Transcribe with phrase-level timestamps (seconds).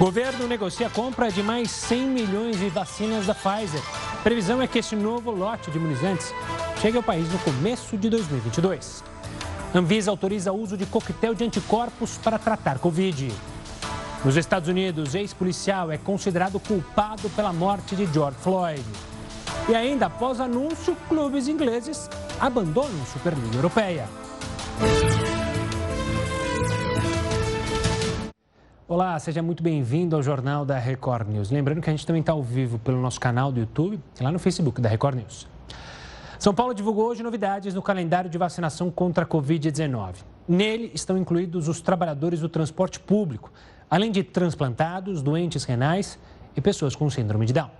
[0.00, 3.82] Governo negocia a compra de mais 100 milhões de vacinas da Pfizer.
[4.22, 6.32] Previsão é que esse novo lote de imunizantes
[6.80, 9.04] chegue ao país no começo de 2022.
[9.74, 13.30] Anvisa autoriza o uso de coquetel de anticorpos para tratar Covid.
[14.24, 18.82] Nos Estados Unidos, ex-policial é considerado culpado pela morte de George Floyd.
[19.68, 22.08] E ainda após anúncio, clubes ingleses
[22.40, 24.08] abandonam a Superliga Europeia.
[28.92, 31.48] Olá, seja muito bem-vindo ao Jornal da Record News.
[31.48, 34.32] Lembrando que a gente também está ao vivo pelo nosso canal do YouTube e lá
[34.32, 35.46] no Facebook da Record News.
[36.40, 40.16] São Paulo divulgou hoje novidades no calendário de vacinação contra a Covid-19.
[40.48, 43.52] Nele estão incluídos os trabalhadores do transporte público,
[43.88, 46.18] além de transplantados, doentes renais
[46.56, 47.70] e pessoas com síndrome de Down.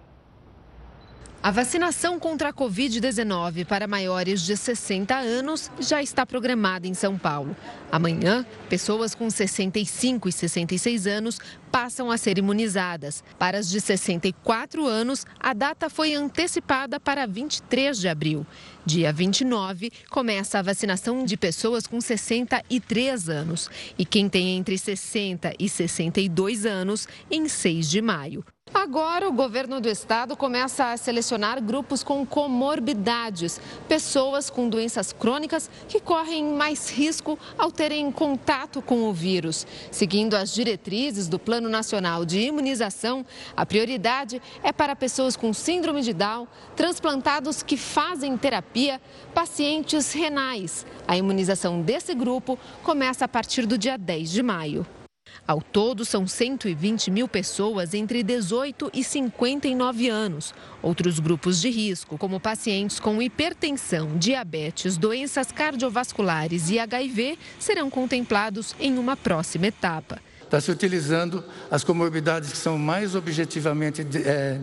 [1.42, 7.16] A vacinação contra a Covid-19 para maiores de 60 anos já está programada em São
[7.16, 7.56] Paulo.
[7.90, 11.38] Amanhã, pessoas com 65 e 66 anos
[11.72, 13.24] passam a ser imunizadas.
[13.38, 18.46] Para as de 64 anos, a data foi antecipada para 23 de abril.
[18.84, 25.54] Dia 29, começa a vacinação de pessoas com 63 anos e quem tem entre 60
[25.58, 28.44] e 62 anos em 6 de maio.
[28.72, 35.68] Agora, o governo do estado começa a selecionar grupos com comorbidades, pessoas com doenças crônicas
[35.88, 39.66] que correm mais risco ao terem contato com o vírus.
[39.90, 46.02] Seguindo as diretrizes do Plano Nacional de Imunização, a prioridade é para pessoas com síndrome
[46.02, 46.46] de Down,
[46.76, 49.00] transplantados que fazem terapia,
[49.34, 50.86] pacientes renais.
[51.08, 54.86] A imunização desse grupo começa a partir do dia 10 de maio.
[55.46, 60.54] Ao todo, são 120 mil pessoas entre 18 e 59 anos.
[60.82, 68.74] Outros grupos de risco, como pacientes com hipertensão, diabetes, doenças cardiovasculares e HIV, serão contemplados
[68.78, 70.20] em uma próxima etapa.
[70.42, 74.58] Está se utilizando as comorbidades que são mais objetivamente é,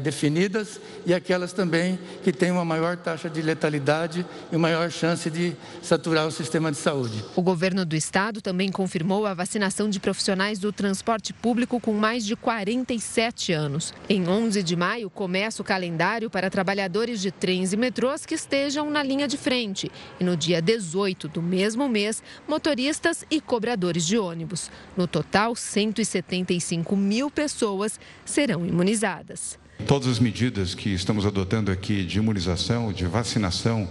[0.00, 5.54] definidas e aquelas também que têm uma maior taxa de letalidade e maior chance de
[5.82, 7.24] saturar o sistema de saúde.
[7.34, 12.24] O governo do estado também confirmou a vacinação de profissionais do transporte público com mais
[12.24, 13.92] de 47 anos.
[14.08, 18.90] Em 11 de maio começa o calendário para trabalhadores de trens e metrôs que estejam
[18.90, 19.90] na linha de frente.
[20.20, 24.70] E no dia 18 do mesmo mês, motoristas e cobradores de ônibus.
[24.96, 29.57] No total, 175 mil pessoas serão imunizadas.
[29.86, 33.88] Todas as medidas que estamos adotando aqui de imunização, de vacinação,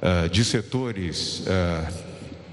[0.00, 1.92] uh, de setores, uh,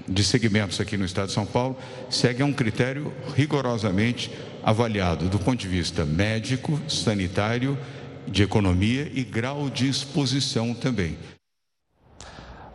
[0.06, 1.76] de segmentos aqui no estado de São Paulo,
[2.10, 4.30] seguem a um critério rigorosamente
[4.62, 7.78] avaliado do ponto de vista médico, sanitário,
[8.26, 11.16] de economia e grau de exposição também.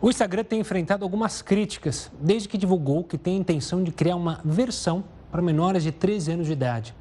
[0.00, 4.40] O Instagram tem enfrentado algumas críticas desde que divulgou que tem intenção de criar uma
[4.44, 6.94] versão para menores de 13 anos de idade.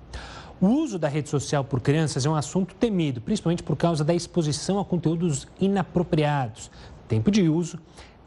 [0.60, 4.14] O uso da rede social por crianças é um assunto temido, principalmente por causa da
[4.14, 6.72] exposição a conteúdos inapropriados,
[7.08, 7.78] tempo de uso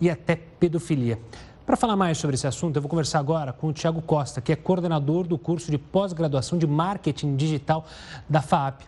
[0.01, 1.19] e até pedofilia.
[1.67, 4.53] Para falar mais sobre esse assunto, eu vou conversar agora com o Tiago Costa, que
[4.53, 7.85] é coordenador do curso de pós-graduação de marketing digital
[8.29, 8.83] da FAP.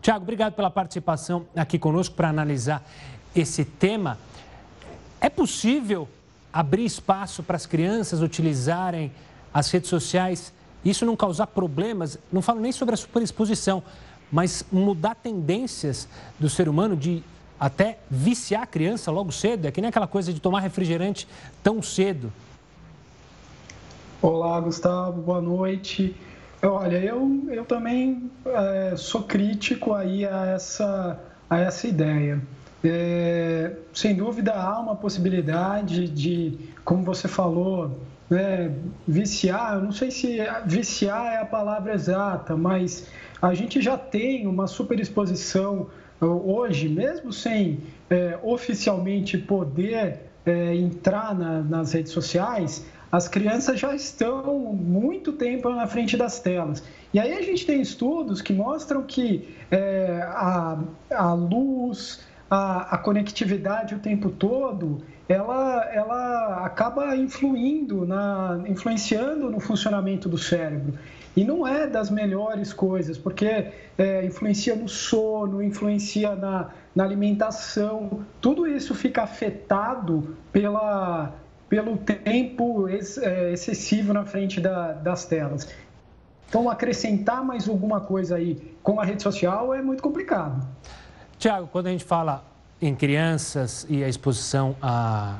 [0.00, 2.88] Tiago, obrigado pela participação aqui conosco para analisar
[3.34, 4.16] esse tema.
[5.20, 6.08] É possível
[6.52, 9.10] abrir espaço para as crianças utilizarem
[9.52, 10.52] as redes sociais
[10.90, 13.82] isso não causar problemas, não falo nem sobre a superexposição,
[14.30, 16.08] mas mudar tendências
[16.38, 17.22] do ser humano de
[17.58, 21.26] até viciar a criança logo cedo, é que nem aquela coisa de tomar refrigerante
[21.62, 22.32] tão cedo.
[24.20, 26.14] Olá, Gustavo, boa noite.
[26.62, 32.40] Olha, eu, eu também é, sou crítico aí a essa, a essa ideia.
[32.84, 38.72] É, sem dúvida há uma possibilidade de, como você falou, né,
[39.06, 43.06] viciar, eu não sei se viciar é a palavra exata, mas
[43.40, 45.88] a gente já tem uma superexposição
[46.20, 53.94] hoje, mesmo sem é, oficialmente poder é, entrar na, nas redes sociais, as crianças já
[53.94, 56.82] estão muito tempo na frente das telas.
[57.12, 60.78] E aí a gente tem estudos que mostram que é, a,
[61.10, 62.20] a luz,
[62.50, 70.38] a, a conectividade o tempo todo, ela, ela acaba influindo na, influenciando no funcionamento do
[70.38, 70.94] cérebro.
[71.36, 78.24] E não é das melhores coisas, porque é, influencia no sono, influencia na, na alimentação,
[78.40, 81.34] tudo isso fica afetado pela,
[81.68, 85.68] pelo tempo ex, é, excessivo na frente da, das telas.
[86.48, 90.66] Então, acrescentar mais alguma coisa aí com a rede social é muito complicado.
[91.38, 92.44] Tiago, quando a gente fala
[92.80, 95.38] em crianças e a exposição a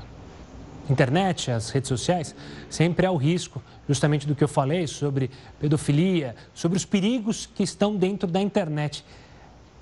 [0.90, 2.34] internet, as redes sociais,
[2.68, 7.62] sempre há o risco, justamente do que eu falei sobre pedofilia, sobre os perigos que
[7.62, 9.04] estão dentro da internet.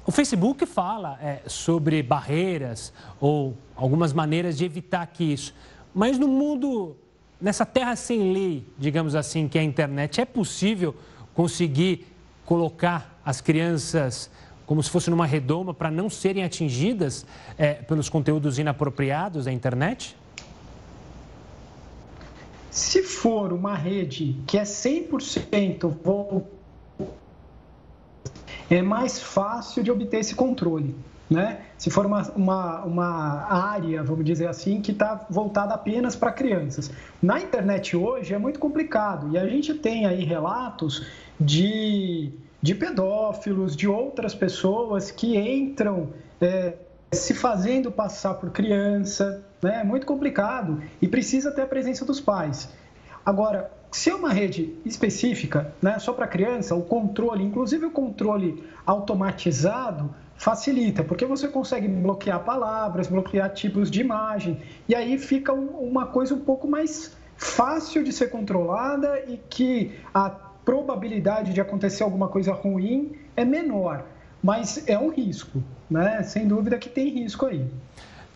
[0.06, 5.52] O Facebook fala é, sobre barreiras ou algumas maneiras de evitar que isso.
[5.92, 6.96] Mas no mundo,
[7.40, 10.94] nessa terra sem lei, digamos assim, que é a internet, é possível
[11.34, 12.06] conseguir
[12.44, 14.30] colocar as crianças
[14.66, 17.26] como se fosse numa redoma para não serem atingidas
[17.58, 20.16] é, pelos conteúdos inapropriados da internet?
[22.70, 26.54] Se for uma rede que é 100% voltada
[28.70, 30.94] é mais fácil de obter esse controle.
[31.28, 31.60] Né?
[31.78, 36.90] Se for uma, uma, uma área, vamos dizer assim, que está voltada apenas para crianças.
[37.22, 41.06] Na internet hoje é muito complicado e a gente tem aí relatos
[41.40, 42.32] de,
[42.64, 46.72] de pedófilos, de outras pessoas que entram é,
[47.12, 49.44] se fazendo passar por criança.
[49.60, 49.82] Né?
[49.82, 52.70] É muito complicado e precisa ter a presença dos pais.
[53.22, 58.64] Agora, se é uma rede específica, né, só para criança, o controle, inclusive o controle
[58.86, 64.58] automatizado, facilita, porque você consegue bloquear palavras, bloquear tipos de imagem,
[64.88, 70.30] e aí fica uma coisa um pouco mais fácil de ser controlada e que a
[70.64, 74.04] probabilidade de acontecer alguma coisa ruim é menor,
[74.42, 76.22] mas é um risco, né?
[76.22, 77.66] Sem dúvida que tem risco aí.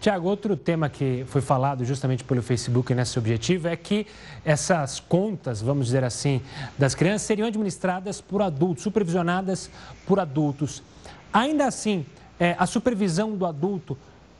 [0.01, 4.07] Tiago, outro tema que foi falado justamente pelo Facebook nesse objetivo é que
[4.45, 6.41] essas contas, vamos dizer assim,
[6.79, 9.69] das crianças seriam administradas por adultos, supervisionadas
[10.07, 10.85] por adultos.
[11.33, 12.07] Ainda assim,
[12.39, 13.99] é, a supervisão do adulto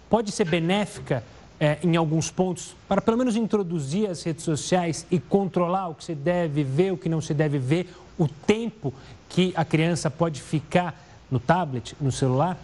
[0.09, 1.25] pode ser benéfica
[1.61, 6.05] é, em alguns pontos para pelo menos introduzir as redes sociais e controlar o que
[6.05, 7.89] se deve ver, o que não se deve ver,
[8.19, 8.93] o tempo
[9.29, 10.95] que a criança pode ficar
[11.31, 12.57] no tablet, no celular?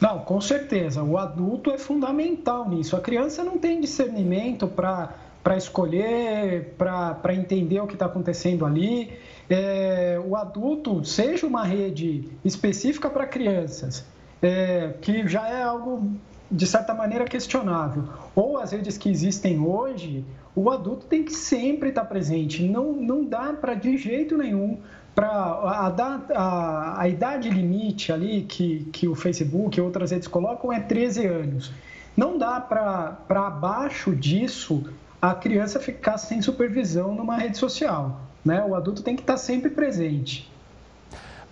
[0.00, 1.02] Não, com certeza.
[1.02, 2.96] O adulto é fundamental nisso.
[2.96, 5.14] A criança não tem discernimento para
[5.46, 9.12] para escolher, para entender o que está acontecendo ali.
[9.48, 14.04] É, o adulto, seja uma rede específica para crianças,
[14.42, 16.10] é, que já é algo
[16.50, 18.04] de certa maneira questionável,
[18.34, 22.62] ou as redes que existem hoje, o adulto tem que sempre estar presente.
[22.62, 24.78] Não, não dá para, de jeito nenhum,
[25.14, 25.86] para a,
[26.34, 31.26] a, a, idade limite ali que, que o Facebook e outras redes colocam é 13
[31.26, 31.72] anos.
[32.16, 34.84] Não dá para abaixo disso
[35.20, 38.20] a criança ficar sem supervisão numa rede social.
[38.44, 38.64] Né?
[38.64, 40.50] O adulto tem que estar sempre presente.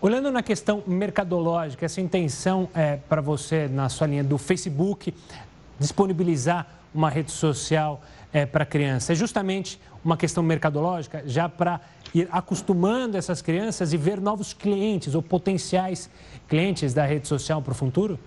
[0.00, 5.14] Olhando na questão mercadológica, essa intenção é para você, na sua linha do Facebook,
[5.78, 8.02] disponibilizar uma rede social
[8.32, 9.12] é, para criança?
[9.12, 11.80] É justamente uma questão mercadológica, já para
[12.14, 16.10] ir acostumando essas crianças e ver novos clientes ou potenciais
[16.48, 18.18] clientes da rede social para o futuro?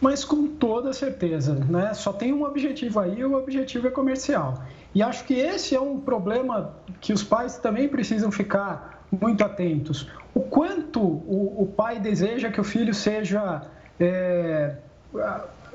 [0.00, 1.92] Mas com toda certeza, né?
[1.92, 4.62] Só tem um objetivo aí, o objetivo é comercial.
[4.94, 10.06] E acho que esse é um problema que os pais também precisam ficar muito atentos.
[10.34, 13.62] O quanto o, o pai deseja que o filho seja
[13.98, 14.76] é,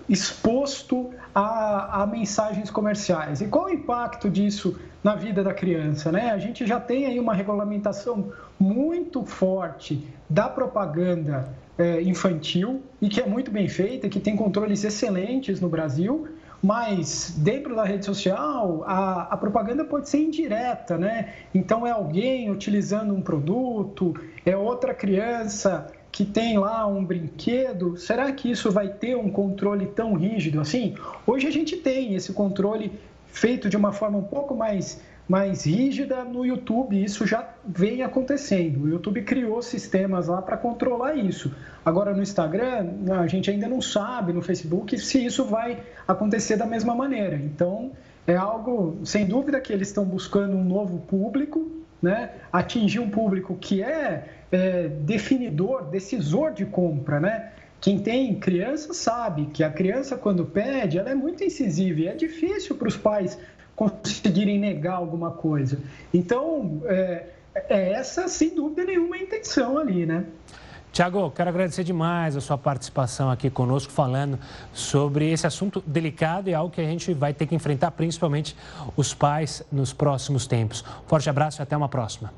[0.08, 3.42] exposto a, a, mensagens comerciais.
[3.42, 6.12] E qual o impacto disso na vida da criança?
[6.12, 6.32] Né?
[6.32, 13.20] A gente já tem aí uma regulamentação muito forte da propaganda é, infantil e que
[13.20, 16.28] é muito bem feita, que tem controles excelentes no Brasil,
[16.62, 21.34] mas dentro da rede social a, a propaganda pode ser indireta, né?
[21.54, 24.14] Então é alguém utilizando um produto,
[24.46, 29.88] é outra criança que tem lá um brinquedo, será que isso vai ter um controle
[29.88, 30.96] tão rígido assim?
[31.26, 32.92] Hoje a gente tem esse controle
[33.28, 38.84] feito de uma forma um pouco mais, mais rígida no YouTube, isso já vem acontecendo.
[38.84, 41.52] O YouTube criou sistemas lá para controlar isso.
[41.84, 46.66] Agora no Instagram, a gente ainda não sabe, no Facebook, se isso vai acontecer da
[46.68, 47.36] mesma maneira.
[47.38, 47.92] Então,
[48.28, 52.30] é algo, sem dúvida, que eles estão buscando um novo público, né?
[52.52, 57.52] atingir um público que é é, definidor, decisor de compra, né?
[57.82, 62.14] Quem tem criança sabe que a criança, quando pede, ela é muito incisiva e é
[62.14, 63.38] difícil para os pais
[63.76, 65.80] conseguirem negar alguma coisa.
[66.14, 70.24] Então, é, é essa, sem dúvida nenhuma, a intenção ali, né?
[70.94, 74.38] Tiago, quero agradecer demais a sua participação aqui conosco, falando
[74.72, 78.56] sobre esse assunto delicado e algo que a gente vai ter que enfrentar, principalmente
[78.96, 80.86] os pais, nos próximos tempos.
[81.08, 82.32] Forte abraço e até uma próxima.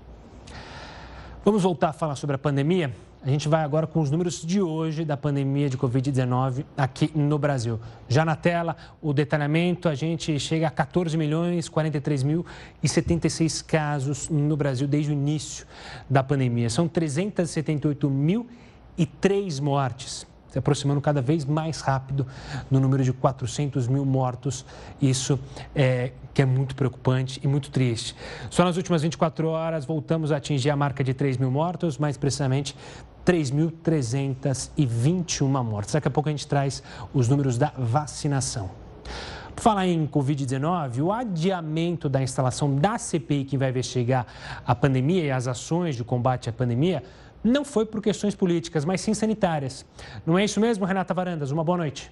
[1.44, 2.96] Vamos voltar a falar sobre a pandemia?
[3.26, 7.40] A gente vai agora com os números de hoje da pandemia de Covid-19 aqui no
[7.40, 7.80] Brasil.
[8.08, 12.46] Já na tela, o detalhamento, a gente chega a 14 milhões 43 mil
[12.84, 15.66] e 76 casos no Brasil desde o início
[16.08, 16.70] da pandemia.
[16.70, 18.46] São 378 mil
[18.96, 20.28] e três mortes.
[20.48, 22.28] se aproximando cada vez mais rápido
[22.70, 24.64] no número de 400 mil mortos.
[25.02, 25.40] Isso
[25.76, 28.16] é que é muito preocupante e muito triste.
[28.52, 32.18] Só nas últimas 24 horas voltamos a atingir a marca de 3 mil mortos, mais
[32.18, 32.76] precisamente
[33.26, 35.94] 3.321 mortes.
[35.94, 36.82] Daqui a pouco a gente traz
[37.14, 38.70] os números da vacinação.
[39.56, 44.28] Por falar em Covid-19, o adiamento da instalação da CPI que vai investigar
[44.66, 47.02] a pandemia e as ações de combate à pandemia
[47.42, 49.86] não foi por questões políticas, mas sim sanitárias.
[50.26, 51.52] Não é isso mesmo, Renata Varandas?
[51.52, 52.12] Uma boa noite.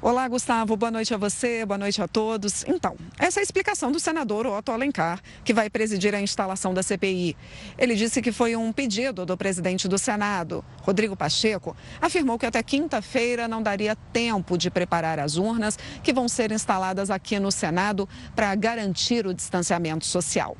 [0.00, 0.76] Olá, Gustavo.
[0.76, 2.64] Boa noite a você, boa noite a todos.
[2.68, 6.84] Então, essa é a explicação do senador Otto Alencar, que vai presidir a instalação da
[6.84, 7.36] CPI.
[7.76, 12.62] Ele disse que foi um pedido do presidente do Senado, Rodrigo Pacheco, afirmou que até
[12.62, 18.08] quinta-feira não daria tempo de preparar as urnas que vão ser instaladas aqui no Senado
[18.36, 20.56] para garantir o distanciamento social.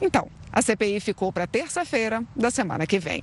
[0.00, 3.22] Então, a CPI ficou para terça-feira da semana que vem.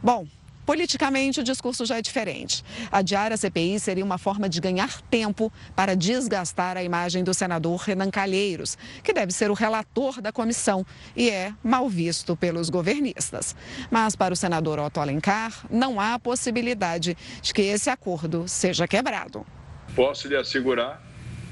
[0.00, 0.28] Bom,
[0.64, 2.64] Politicamente, o discurso já é diferente.
[2.90, 7.80] Adiar a CPI seria uma forma de ganhar tempo para desgastar a imagem do senador
[7.80, 13.56] Renan Calheiros, que deve ser o relator da comissão e é mal visto pelos governistas.
[13.90, 19.44] Mas para o senador Otto Alencar, não há possibilidade de que esse acordo seja quebrado.
[19.96, 21.02] Posso lhe assegurar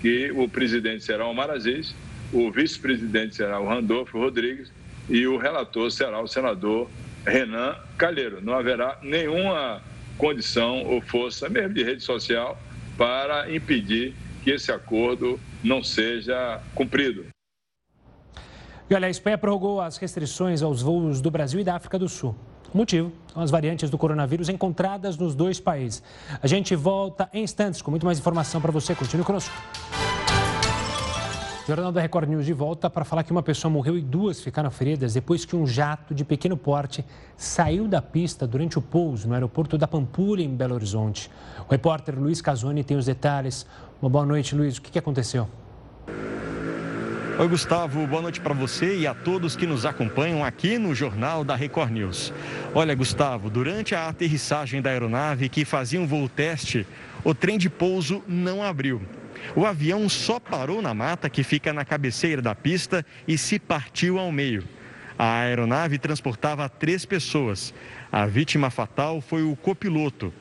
[0.00, 1.94] que o presidente será o Marazês,
[2.32, 4.72] o vice-presidente será o Randolfo Rodrigues
[5.08, 6.88] e o relator será o senador
[7.26, 8.40] Renan Calheiro.
[8.40, 9.82] Não haverá nenhuma
[10.16, 12.58] condição ou força, mesmo de rede social,
[12.96, 17.26] para impedir que esse acordo não seja cumprido.
[18.88, 22.08] E olha, a Espanha prorrogou as restrições aos voos do Brasil e da África do
[22.08, 22.34] Sul.
[22.72, 26.02] O motivo são as variantes do coronavírus encontradas nos dois países.
[26.42, 28.94] A gente volta em instantes com muito mais informação para você.
[28.94, 29.52] Continue conosco.
[31.70, 34.72] Jornal da Record News de volta para falar que uma pessoa morreu e duas ficaram
[34.72, 37.04] feridas depois que um jato de pequeno porte
[37.36, 41.30] saiu da pista durante o pouso no aeroporto da Pampulha, em Belo Horizonte.
[41.68, 43.64] O repórter Luiz Casoni tem os detalhes.
[44.02, 44.78] Uma boa noite, Luiz.
[44.78, 45.48] O que aconteceu?
[47.38, 48.04] Oi, Gustavo.
[48.04, 51.92] Boa noite para você e a todos que nos acompanham aqui no Jornal da Record
[51.92, 52.32] News.
[52.74, 56.84] Olha, Gustavo, durante a aterrissagem da aeronave que fazia um voo teste,
[57.22, 59.00] o trem de pouso não abriu.
[59.54, 64.18] O avião só parou na mata que fica na cabeceira da pista e se partiu
[64.18, 64.64] ao meio.
[65.18, 67.74] A aeronave transportava três pessoas.
[68.10, 70.32] A vítima fatal foi o copiloto.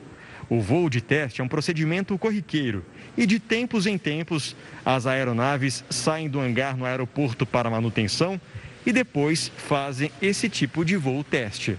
[0.48, 2.84] O voo de teste é um procedimento corriqueiro
[3.16, 8.40] e de tempos em tempos as aeronaves saem do hangar no aeroporto para manutenção
[8.84, 11.78] e depois fazem esse tipo de voo teste.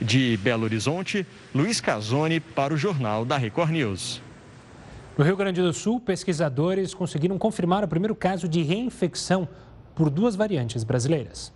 [0.00, 4.25] De Belo Horizonte, Luiz Casoni para o Jornal da Record News.
[5.16, 9.48] No Rio Grande do Sul, pesquisadores conseguiram confirmar o primeiro caso de reinfecção
[9.94, 11.54] por duas variantes brasileiras.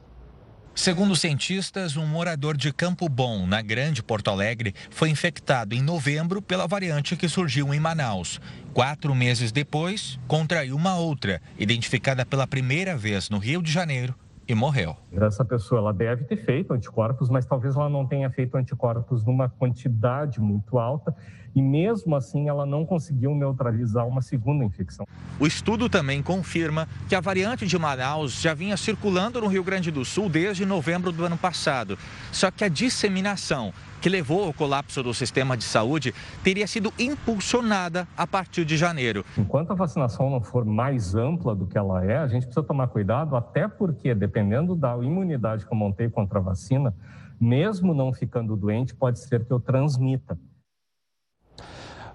[0.74, 6.40] Segundo cientistas, um morador de Campo Bom, na Grande Porto Alegre, foi infectado em novembro
[6.40, 8.40] pela variante que surgiu em Manaus.
[8.72, 14.14] Quatro meses depois, contraiu uma outra, identificada pela primeira vez no Rio de Janeiro,
[14.50, 14.96] e morreu.
[15.12, 19.48] Essa pessoa ela deve ter feito anticorpos, mas talvez ela não tenha feito anticorpos numa
[19.48, 21.14] quantidade muito alta
[21.54, 25.06] e mesmo assim ela não conseguiu neutralizar uma segunda infecção.
[25.38, 29.90] O estudo também confirma que a variante de Manaus já vinha circulando no Rio Grande
[29.92, 31.96] do Sul desde novembro do ano passado.
[32.32, 38.08] Só que a disseminação que levou ao colapso do sistema de saúde teria sido impulsionada
[38.16, 39.24] a partir de janeiro.
[39.36, 42.88] Enquanto a vacinação não for mais ampla do que ela é, a gente precisa tomar
[42.88, 46.94] cuidado, até porque, dependendo da imunidade que eu montei contra a vacina,
[47.40, 50.38] mesmo não ficando doente, pode ser que eu transmita.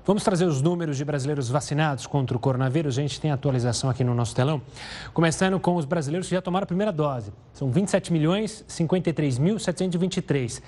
[0.05, 2.95] Vamos trazer os números de brasileiros vacinados contra o coronavírus.
[2.95, 4.61] A gente tem atualização aqui no nosso telão.
[5.15, 7.33] Começando com os brasileiros que já tomaram a primeira dose.
[7.53, 10.61] São 27 milhões 53 mil 723.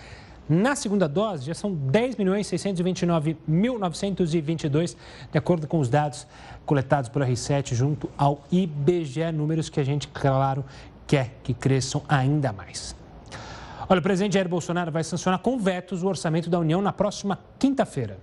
[0.50, 4.96] Na segunda dose, já são 10 milhões 629 mil 922,
[5.32, 6.26] de acordo com os dados
[6.66, 10.64] coletados pelo R7 junto ao IBGE, números que a gente, claro,
[11.06, 12.96] quer que cresçam ainda mais.
[13.90, 17.40] Olha, o presidente Jair Bolsonaro vai sancionar com vetos o orçamento da União na próxima
[17.60, 18.18] quinta-feira.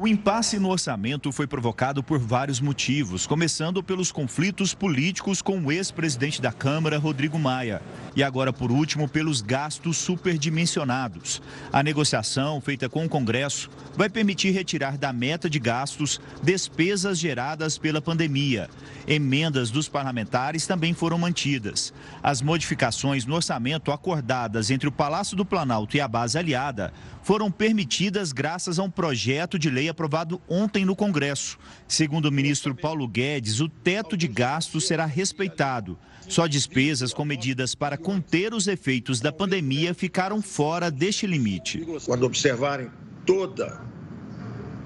[0.00, 5.72] O impasse no orçamento foi provocado por vários motivos, começando pelos conflitos políticos com o
[5.72, 7.82] ex-presidente da Câmara, Rodrigo Maia,
[8.14, 11.42] e agora, por último, pelos gastos superdimensionados.
[11.72, 17.76] A negociação feita com o Congresso vai permitir retirar da meta de gastos despesas geradas
[17.76, 18.70] pela pandemia.
[19.04, 21.92] Emendas dos parlamentares também foram mantidas.
[22.22, 26.92] As modificações no orçamento acordadas entre o Palácio do Planalto e a base aliada
[27.24, 31.58] foram permitidas graças a um projeto de lei aprovado ontem no Congresso.
[31.86, 37.74] Segundo o ministro Paulo Guedes, o teto de gastos será respeitado, Só despesas com medidas
[37.74, 41.86] para conter os efeitos da pandemia ficaram fora deste limite.
[42.04, 42.90] Quando observarem
[43.24, 43.80] toda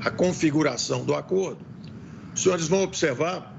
[0.00, 1.64] a configuração do acordo,
[2.35, 3.52] os senhores vão observar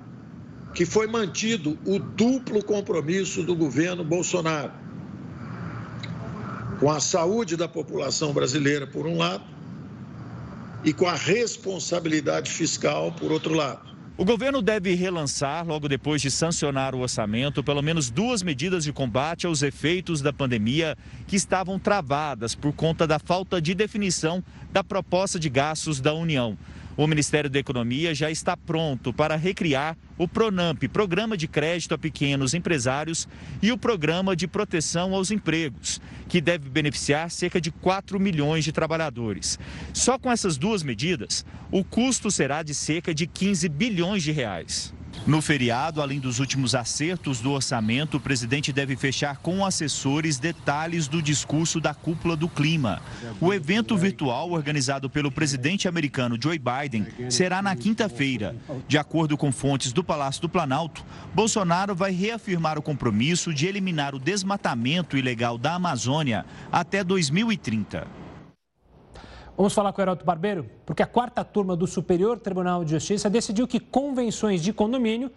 [0.74, 4.72] que foi mantido o duplo compromisso do governo Bolsonaro
[6.80, 9.44] com a saúde da população brasileira, por um lado,
[10.84, 13.94] e com a responsabilidade fiscal, por outro lado.
[14.16, 18.94] O governo deve relançar, logo depois de sancionar o orçamento, pelo menos duas medidas de
[18.94, 24.84] combate aos efeitos da pandemia que estavam travadas por conta da falta de definição da
[24.84, 26.56] proposta de gastos da União.
[26.96, 31.98] O Ministério da Economia já está pronto para recriar o PRONAMP, Programa de Crédito a
[31.98, 33.28] Pequenos Empresários,
[33.64, 38.72] e o Programa de Proteção aos Empregos, que deve beneficiar cerca de 4 milhões de
[38.72, 39.58] trabalhadores.
[39.92, 44.93] Só com essas duas medidas, o custo será de cerca de 15 bilhões de reais.
[45.26, 51.08] No feriado, além dos últimos acertos do orçamento, o presidente deve fechar com assessores detalhes
[51.08, 53.02] do discurso da cúpula do clima.
[53.40, 58.56] O evento virtual organizado pelo presidente americano Joe Biden será na quinta-feira.
[58.86, 64.14] De acordo com fontes do Palácio do Planalto, Bolsonaro vai reafirmar o compromisso de eliminar
[64.14, 68.23] o desmatamento ilegal da Amazônia até 2030.
[69.56, 73.30] Vamos falar com o Heroto Barbeiro, porque a quarta turma do Superior Tribunal de Justiça
[73.30, 75.32] decidiu que convenções de condomínio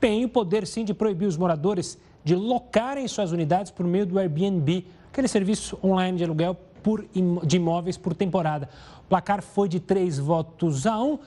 [0.00, 4.18] têm o poder sim de proibir os moradores de locarem suas unidades por meio do
[4.18, 7.06] Airbnb, aquele serviço online de aluguel por,
[7.44, 8.68] de imóveis por temporada.
[9.04, 11.20] O placar foi de três votos a um.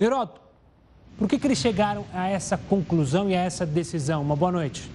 [0.00, 0.40] Heroto,
[1.18, 4.22] por que, que eles chegaram a essa conclusão e a essa decisão?
[4.22, 4.90] Uma boa noite.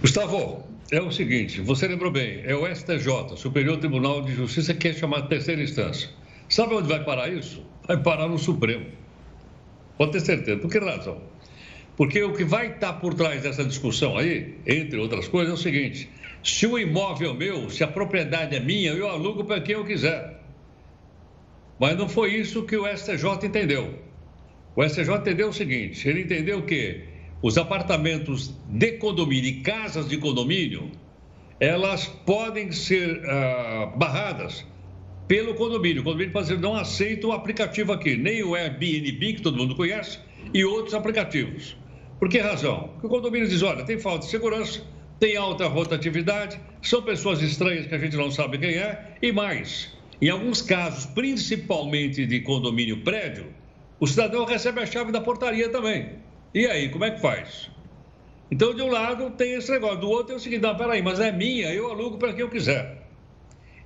[0.00, 4.88] Gustavo, é o seguinte, você lembrou bem, é o STJ, Superior Tribunal de Justiça, que
[4.88, 6.10] é chamado terceira instância.
[6.50, 7.64] Sabe onde vai parar isso?
[7.88, 8.84] Vai parar no Supremo.
[9.96, 10.58] Pode ter certeza.
[10.60, 11.22] Por que razão?
[11.96, 15.56] Porque o que vai estar por trás dessa discussão aí, entre outras coisas, é o
[15.56, 16.10] seguinte:
[16.44, 19.86] se o imóvel é meu, se a propriedade é minha, eu alugo para quem eu
[19.86, 20.42] quiser.
[21.80, 23.98] Mas não foi isso que o STJ entendeu.
[24.76, 27.11] O STJ entendeu o seguinte: ele entendeu que
[27.42, 30.92] os apartamentos de condomínio e casas de condomínio,
[31.58, 34.64] elas podem ser uh, barradas
[35.26, 36.02] pelo condomínio.
[36.02, 39.74] O condomínio pode dizer, não aceita o aplicativo aqui, nem o Airbnb, que todo mundo
[39.74, 40.20] conhece,
[40.54, 41.76] e outros aplicativos.
[42.18, 42.90] Por que razão?
[42.92, 44.80] Porque o condomínio diz, olha, tem falta de segurança,
[45.18, 49.90] tem alta rotatividade, são pessoas estranhas que a gente não sabe quem é, e mais.
[50.20, 53.46] Em alguns casos, principalmente de condomínio prédio,
[53.98, 56.10] o cidadão recebe a chave da portaria também.
[56.54, 57.70] E aí, como é que faz?
[58.50, 61.18] Então, de um lado tem esse negócio, do outro é o seguinte: não, peraí, mas
[61.18, 63.08] é minha, eu alugo para quem eu quiser.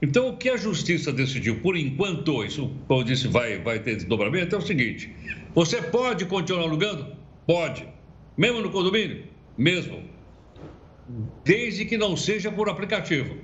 [0.02, 3.94] Então, o que a justiça decidiu, por enquanto, isso, como eu disse, vai, vai ter
[3.94, 5.14] desdobramento, é o seguinte:
[5.54, 7.16] você pode continuar alugando?
[7.46, 7.86] Pode.
[8.36, 9.24] Mesmo no condomínio?
[9.56, 10.02] Mesmo.
[11.44, 13.36] Desde que não seja por aplicativo.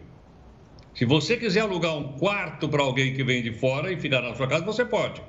[0.94, 4.35] Se você quiser alugar um quarto para alguém que vem de fora e ficar na
[4.35, 5.22] sua casa, você pode.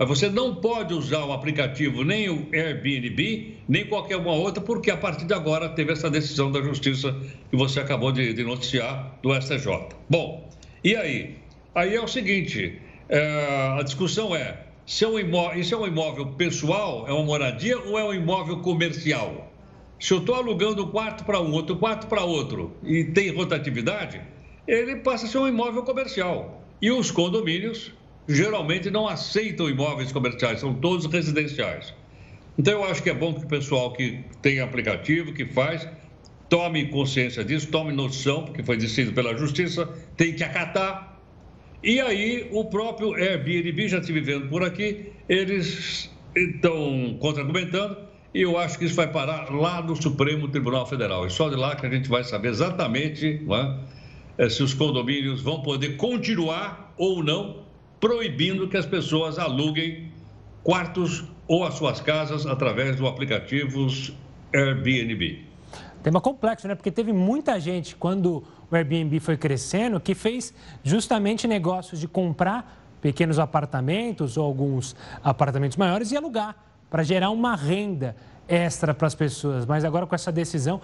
[0.00, 4.90] Mas você não pode usar o aplicativo, nem o Airbnb, nem qualquer uma outra, porque
[4.90, 7.14] a partir de agora teve essa decisão da Justiça
[7.50, 9.88] que você acabou de, de noticiar do STJ.
[10.08, 10.48] Bom,
[10.82, 11.36] e aí?
[11.74, 15.86] Aí é o seguinte: é, a discussão é se é um imóvel, isso é um
[15.86, 19.52] imóvel pessoal, é uma moradia ou é um imóvel comercial?
[20.00, 24.18] Se eu estou alugando um quarto para um, outro quarto para outro e tem rotatividade,
[24.66, 26.64] ele passa a ser um imóvel comercial.
[26.80, 27.92] E os condomínios
[28.34, 31.94] geralmente não aceitam imóveis comerciais, são todos residenciais.
[32.58, 35.88] Então eu acho que é bom que o pessoal que tem aplicativo, que faz,
[36.48, 41.18] tome consciência disso, tome noção, porque foi decidido pela justiça, tem que acatar.
[41.82, 47.96] E aí o próprio Airbnb, já estive vendo por aqui, eles estão contra-argumentando
[48.32, 51.26] e eu acho que isso vai parar lá no Supremo Tribunal Federal.
[51.26, 53.40] E só de lá que a gente vai saber exatamente
[54.38, 57.69] é, se os condomínios vão poder continuar ou não
[58.00, 60.10] proibindo que as pessoas aluguem
[60.64, 63.86] quartos ou as suas casas através do aplicativo
[64.54, 65.44] Airbnb.
[66.02, 66.74] Tema complexo, né?
[66.74, 72.78] Porque teve muita gente, quando o Airbnb foi crescendo, que fez justamente negócios de comprar
[73.02, 76.56] pequenos apartamentos ou alguns apartamentos maiores e alugar,
[76.90, 78.16] para gerar uma renda
[78.48, 79.66] extra para as pessoas.
[79.66, 80.80] Mas agora com essa decisão,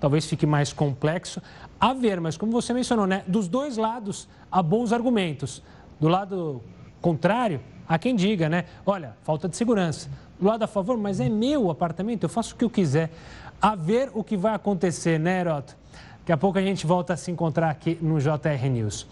[0.00, 1.42] talvez fique mais complexo
[1.80, 2.20] a ver.
[2.20, 3.24] Mas como você mencionou, né?
[3.26, 5.62] Dos dois lados há bons argumentos.
[6.02, 6.60] Do lado
[7.00, 8.64] contrário, há quem diga, né?
[8.84, 10.10] Olha, falta de segurança.
[10.36, 13.08] Do lado a favor, mas é meu apartamento, eu faço o que eu quiser.
[13.60, 15.76] A ver o que vai acontecer, né, Heroto?
[16.18, 19.06] Daqui a pouco a gente volta a se encontrar aqui no JR News.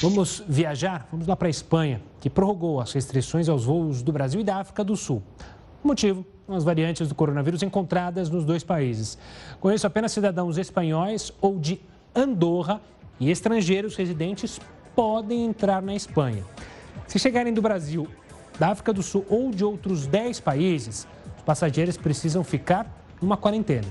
[0.00, 1.08] Vamos viajar?
[1.10, 4.58] Vamos lá para a Espanha, que prorrogou as restrições aos voos do Brasil e da
[4.58, 5.20] África do Sul.
[5.82, 9.18] O motivo as variantes do coronavírus encontradas nos dois países.
[9.58, 11.80] Com isso, apenas cidadãos espanhóis ou de
[12.14, 12.80] Andorra
[13.18, 14.60] e estrangeiros residentes
[14.98, 16.44] podem entrar na Espanha.
[17.06, 18.08] Se chegarem do Brasil,
[18.58, 21.06] da África do Sul ou de outros 10 países,
[21.36, 22.84] os passageiros precisam ficar
[23.22, 23.86] numa quarentena.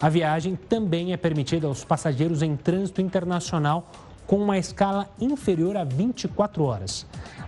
[0.00, 3.90] A viagem também é permitida aos passageiros em trânsito internacional
[4.28, 7.04] com uma escala inferior a 24 horas.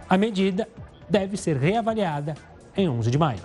[0.08, 0.68] A medida
[1.08, 2.34] deve ser reavaliada
[2.76, 3.44] em 11 de maio.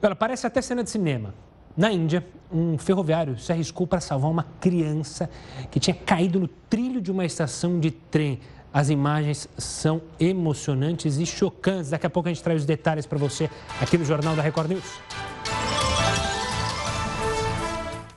[0.00, 1.34] Ela parece até cena de cinema.
[1.76, 5.30] Na Índia, um ferroviário se arriscou para salvar uma criança
[5.70, 8.40] que tinha caído no trilho de uma estação de trem.
[8.72, 11.90] As imagens são emocionantes e chocantes.
[11.90, 13.48] Daqui a pouco a gente traz os detalhes para você
[13.80, 15.00] aqui no Jornal da Record News.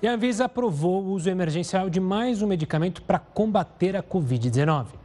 [0.01, 5.02] E a Anvisa aprovou o uso emergencial de mais um medicamento para combater a Covid-19.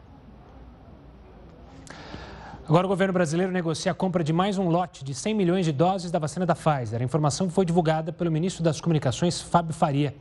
[2.69, 5.73] Agora, o governo brasileiro negocia a compra de mais um lote de 100 milhões de
[5.73, 7.01] doses da vacina da Pfizer.
[7.01, 10.15] A informação foi divulgada pelo ministro das Comunicações, Fábio Faria.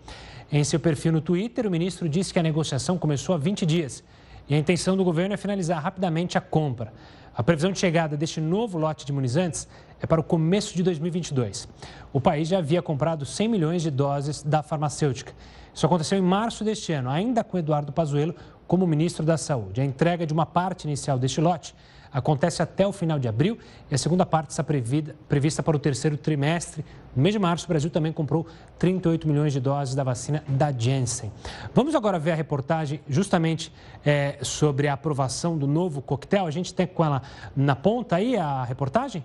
[0.49, 4.01] Em seu perfil no Twitter, o ministro disse que a negociação começou há 20 dias
[4.47, 6.93] e a intenção do governo é finalizar rapidamente a compra.
[7.35, 9.67] A previsão de chegada deste novo lote de imunizantes
[10.01, 11.67] é para o começo de 2022.
[12.13, 15.33] O país já havia comprado 100 milhões de doses da farmacêutica.
[15.73, 18.33] Isso aconteceu em março deste ano, ainda com Eduardo Pazuello
[18.65, 19.81] como ministro da Saúde.
[19.81, 21.75] A entrega de uma parte inicial deste lote
[22.11, 23.57] acontece até o final de abril
[23.89, 26.85] e a segunda parte está prevista para o terceiro trimestre.
[27.15, 28.45] No mês de março, o Brasil também comprou
[28.77, 31.31] 38 milhões de doses da vacina da Janssen.
[31.73, 33.73] Vamos agora ver a reportagem justamente
[34.05, 36.45] é, sobre a aprovação do novo coquetel.
[36.45, 37.21] A gente tem com ela
[37.55, 39.23] na ponta aí a reportagem?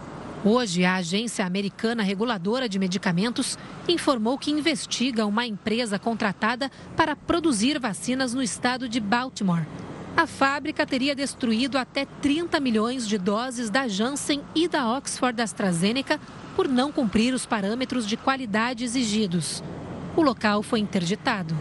[0.44, 7.80] Hoje, a Agência Americana Reguladora de Medicamentos informou que investiga uma empresa contratada para produzir
[7.80, 9.66] vacinas no estado de Baltimore.
[10.16, 16.20] A fábrica teria destruído até 30 milhões de doses da Janssen e da Oxford AstraZeneca
[16.54, 19.64] por não cumprir os parâmetros de qualidade exigidos
[20.16, 21.56] o local foi interditado.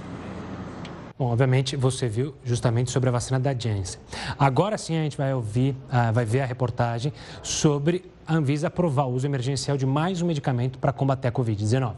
[1.17, 4.01] Bom, obviamente você viu justamente sobre a vacina da Janssen.
[4.37, 9.05] Agora sim a gente vai ouvir, uh, vai ver a reportagem sobre a Anvisa aprovar
[9.05, 11.93] o uso emergencial de mais um medicamento para combater a Covid-19.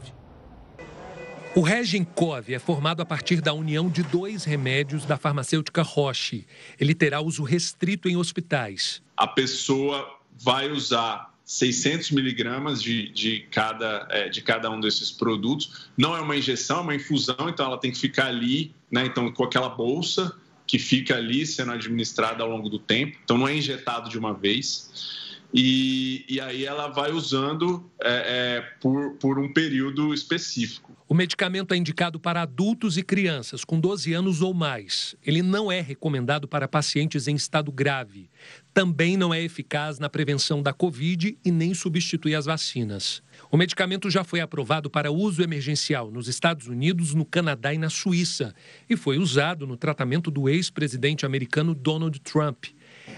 [1.56, 6.46] O Regencov é formado a partir da união de dois remédios da farmacêutica Roche.
[6.78, 9.02] Ele terá uso restrito em hospitais.
[9.16, 15.88] A pessoa vai usar 600 miligramas de, de, cada, é, de cada um desses produtos.
[15.96, 19.06] Não é uma injeção, é uma infusão, então ela tem que ficar ali, né?
[19.06, 23.16] Então, com aquela bolsa que fica ali sendo administrada ao longo do tempo.
[23.24, 25.27] Então, não é injetado de uma vez.
[25.52, 30.88] E, e aí ela vai usando é, é, por, por um período específico.
[31.10, 35.16] O medicamento é indicado para adultos e crianças com 12 anos ou mais.
[35.24, 38.28] Ele não é recomendado para pacientes em estado grave.
[38.74, 43.22] Também não é eficaz na prevenção da Covid e nem substitui as vacinas.
[43.50, 47.88] O medicamento já foi aprovado para uso emergencial nos Estados Unidos, no Canadá e na
[47.88, 48.54] Suíça
[48.86, 52.66] e foi usado no tratamento do ex-presidente americano Donald Trump.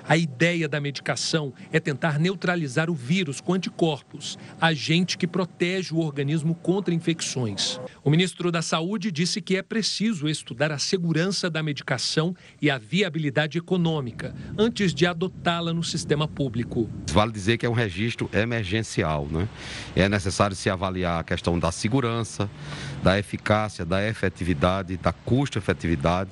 [0.09, 5.99] A ideia da medicação é tentar neutralizar o vírus com anticorpos, agente que protege o
[5.99, 7.81] organismo contra infecções.
[8.03, 12.79] O ministro da Saúde disse que é preciso estudar a segurança da medicação e a
[12.79, 16.89] viabilidade econômica antes de adotá-la no sistema público.
[17.11, 19.49] Vale dizer que é um registro emergencial, né?
[19.95, 22.51] É necessário se avaliar a questão da segurança,
[23.03, 26.31] da eficácia, da efetividade, da custo-efetividade.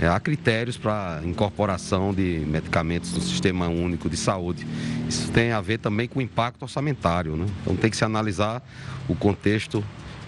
[0.00, 4.66] É, há critérios para incorporação de medicamentos no Sistema Único de Saúde.
[5.08, 7.46] Isso tem a ver também com o impacto orçamentário, né?
[7.62, 8.62] Então tem que se analisar
[9.08, 9.84] o contexto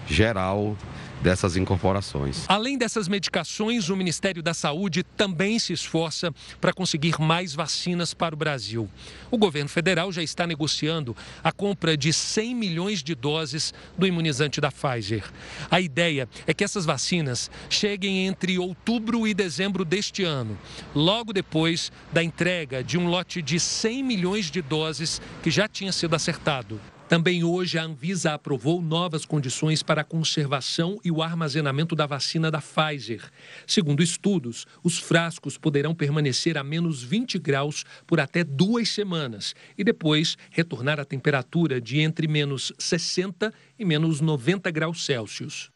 [0.07, 0.77] geral
[1.23, 2.43] dessas incorporações.
[2.49, 8.35] Além dessas medicações, o Ministério da Saúde também se esforça para conseguir mais vacinas para
[8.35, 8.89] o Brasil.
[9.31, 14.59] O governo federal já está negociando a compra de 100 milhões de doses do imunizante
[14.59, 15.23] da Pfizer.
[15.71, 20.57] A ideia é que essas vacinas cheguem entre outubro e dezembro deste ano,
[20.93, 25.93] logo depois da entrega de um lote de 100 milhões de doses que já tinha
[25.93, 26.79] sido acertado.
[27.07, 32.49] Também hoje a Anvisa aprovou novas condições para a conservação e o armazenamento da vacina
[32.49, 33.29] da Pfizer.
[33.67, 39.83] Segundo estudos, os frascos poderão permanecer a menos 20 graus por até duas semanas e
[39.83, 45.72] depois retornar à temperatura de entre menos 60 e menos 90 graus Celsius.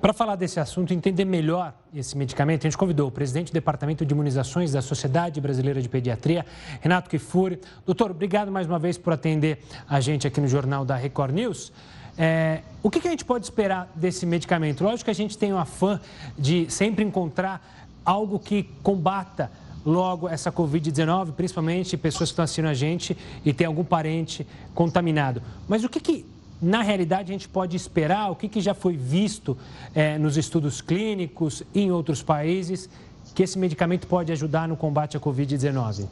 [0.00, 4.06] Para falar desse assunto, entender melhor esse medicamento, a gente convidou o presidente do Departamento
[4.06, 6.46] de Imunizações da Sociedade Brasileira de Pediatria,
[6.80, 7.60] Renato Kifuri.
[7.84, 9.58] Doutor, obrigado mais uma vez por atender
[9.88, 11.72] a gente aqui no Jornal da Record News.
[12.16, 14.84] É, o que, que a gente pode esperar desse medicamento?
[14.84, 16.00] Lógico que a gente tem o afã
[16.38, 17.60] de sempre encontrar
[18.04, 19.50] algo que combata
[19.84, 25.42] logo essa Covid-19, principalmente pessoas que estão assistindo a gente e tem algum parente contaminado.
[25.66, 28.96] Mas o que, que na realidade, a gente pode esperar o que, que já foi
[28.96, 29.56] visto
[29.94, 32.88] é, nos estudos clínicos em outros países
[33.34, 36.06] que esse medicamento pode ajudar no combate à Covid-19?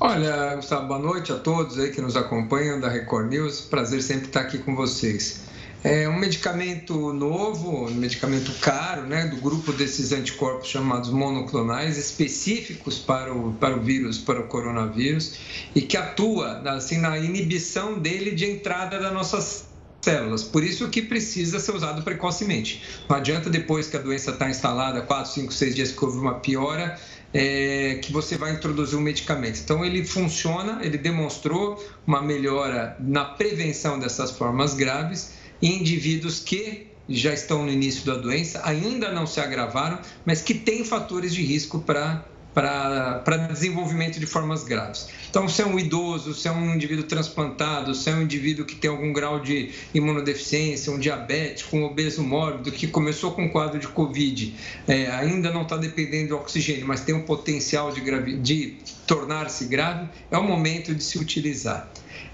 [0.00, 3.62] Olha, Gustavo, boa noite a todos aí que nos acompanham da Record News.
[3.62, 5.42] Prazer sempre estar aqui com vocês.
[5.84, 12.98] É um medicamento novo, um medicamento caro, né, do grupo desses anticorpos chamados monoclonais, específicos
[12.98, 15.34] para o, para o vírus, para o coronavírus,
[15.76, 19.68] e que atua assim, na inibição dele de entrada das nossas
[20.00, 20.42] células.
[20.42, 22.82] Por isso que precisa ser usado precocemente.
[23.08, 26.34] Não adianta depois que a doença está instalada, 4, 5, 6 dias que houve uma
[26.34, 26.98] piora,
[27.32, 29.60] é, que você vai introduzir um medicamento.
[29.60, 37.32] Então, ele funciona, ele demonstrou uma melhora na prevenção dessas formas graves indivíduos que já
[37.32, 41.80] estão no início da doença, ainda não se agravaram, mas que têm fatores de risco
[41.80, 45.08] para para desenvolvimento de formas graves.
[45.30, 48.74] Então, se é um idoso, se é um indivíduo transplantado, se é um indivíduo que
[48.74, 53.78] tem algum grau de imunodeficiência, um diabético, um obeso mórbido, que começou com um quadro
[53.78, 54.56] de Covid,
[54.88, 60.08] é, ainda não está dependendo de oxigênio, mas tem um potencial de, de tornar-se grave,
[60.28, 61.88] é o momento de se utilizar.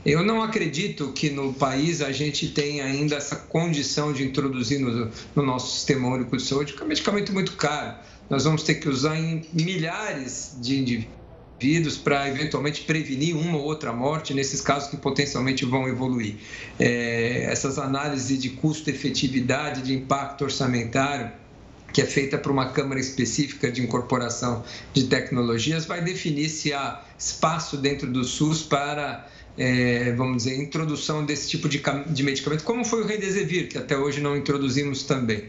[0.04, 5.10] Eu não acredito que no país a gente tenha ainda essa condição de introduzir no,
[5.34, 7.94] no nosso sistema único de saúde, porque é um medicamento muito caro.
[8.28, 13.92] Nós vamos ter que usar em milhares de indivíduos para eventualmente prevenir uma ou outra
[13.92, 16.36] morte nesses casos que potencialmente vão evoluir.
[16.78, 21.30] É, essas análises de custo-efetividade, de impacto orçamentário,
[21.94, 27.00] que é feita por uma Câmara específica de incorporação de tecnologias, vai definir se há
[27.16, 32.84] espaço dentro do SUS para é, vamos dizer, introdução desse tipo de, de medicamento, como
[32.84, 35.44] foi o Remdesivir, que até hoje não introduzimos também.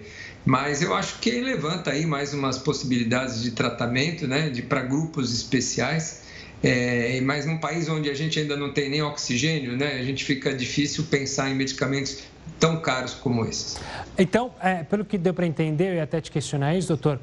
[0.46, 5.34] Mas eu acho que levanta aí mais umas possibilidades de tratamento, né, de para grupos
[5.34, 6.24] especiais.
[6.64, 10.24] É, mas num país onde a gente ainda não tem nem oxigênio, né, a gente
[10.24, 12.24] fica difícil pensar em medicamentos
[12.60, 13.78] tão caros como esses.
[14.18, 17.20] Então, é, pelo que deu para entender, ia até te questionar isso, doutor,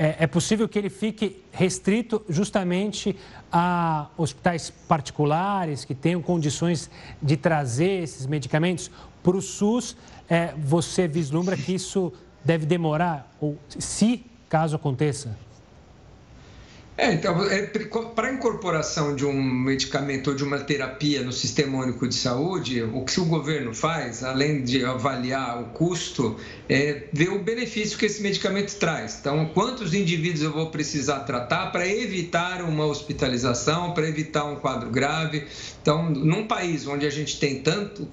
[0.00, 3.14] é, é possível que ele fique restrito justamente
[3.52, 8.90] a hospitais particulares que tenham condições de trazer esses medicamentos
[9.22, 9.94] para o SUS.
[10.26, 12.10] É, você vislumbra que isso
[12.42, 15.36] deve demorar, ou se caso aconteça?
[17.00, 17.62] É, então, é,
[18.14, 22.82] para a incorporação de um medicamento ou de uma terapia no Sistema Único de Saúde,
[22.82, 26.36] o que o governo faz, além de avaliar o custo,
[26.68, 29.16] é ver o benefício que esse medicamento traz.
[29.18, 34.90] Então, quantos indivíduos eu vou precisar tratar para evitar uma hospitalização, para evitar um quadro
[34.90, 35.46] grave.
[35.80, 38.06] Então, num país onde a gente tem tanto,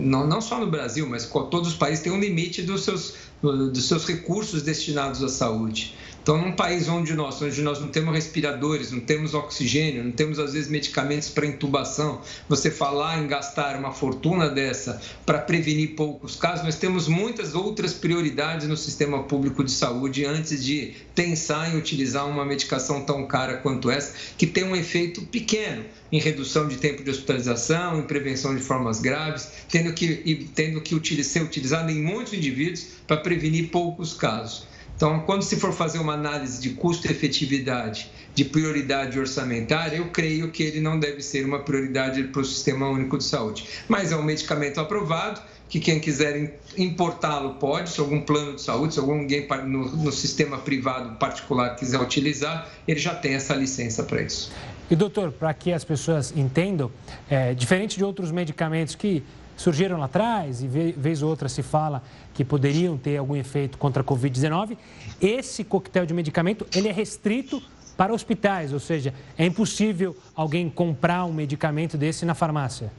[0.00, 3.86] não, não só no Brasil, mas todos os países têm um limite dos seus, dos
[3.86, 5.94] seus recursos destinados à saúde.
[6.24, 10.38] Então, num país onde nós, onde nós não temos respiradores, não temos oxigênio, não temos
[10.38, 16.34] às vezes medicamentos para intubação, você falar em gastar uma fortuna dessa para prevenir poucos
[16.34, 21.76] casos, nós temos muitas outras prioridades no sistema público de saúde antes de pensar em
[21.76, 26.78] utilizar uma medicação tão cara quanto essa, que tem um efeito pequeno em redução de
[26.78, 32.02] tempo de hospitalização, em prevenção de formas graves, tendo que, tendo que ser utilizada em
[32.02, 34.72] muitos indivíduos para prevenir poucos casos.
[34.96, 40.62] Então, quando se for fazer uma análise de custo-efetividade, de prioridade orçamentária, eu creio que
[40.62, 43.66] ele não deve ser uma prioridade para o Sistema Único de Saúde.
[43.88, 48.94] Mas é um medicamento aprovado, que quem quiser importá-lo pode, se algum plano de saúde,
[48.94, 54.22] se alguém no, no sistema privado particular quiser utilizar, ele já tem essa licença para
[54.22, 54.52] isso.
[54.90, 56.90] E doutor, para que as pessoas entendam,
[57.28, 59.22] é, diferente de outros medicamentos que
[59.56, 64.02] surgiram lá atrás e vez ou outra se fala que poderiam ter algum efeito contra
[64.02, 64.76] a Covid-19,
[65.20, 67.62] esse coquetel de medicamento ele é restrito
[67.96, 72.92] para hospitais, ou seja, é impossível alguém comprar um medicamento desse na farmácia.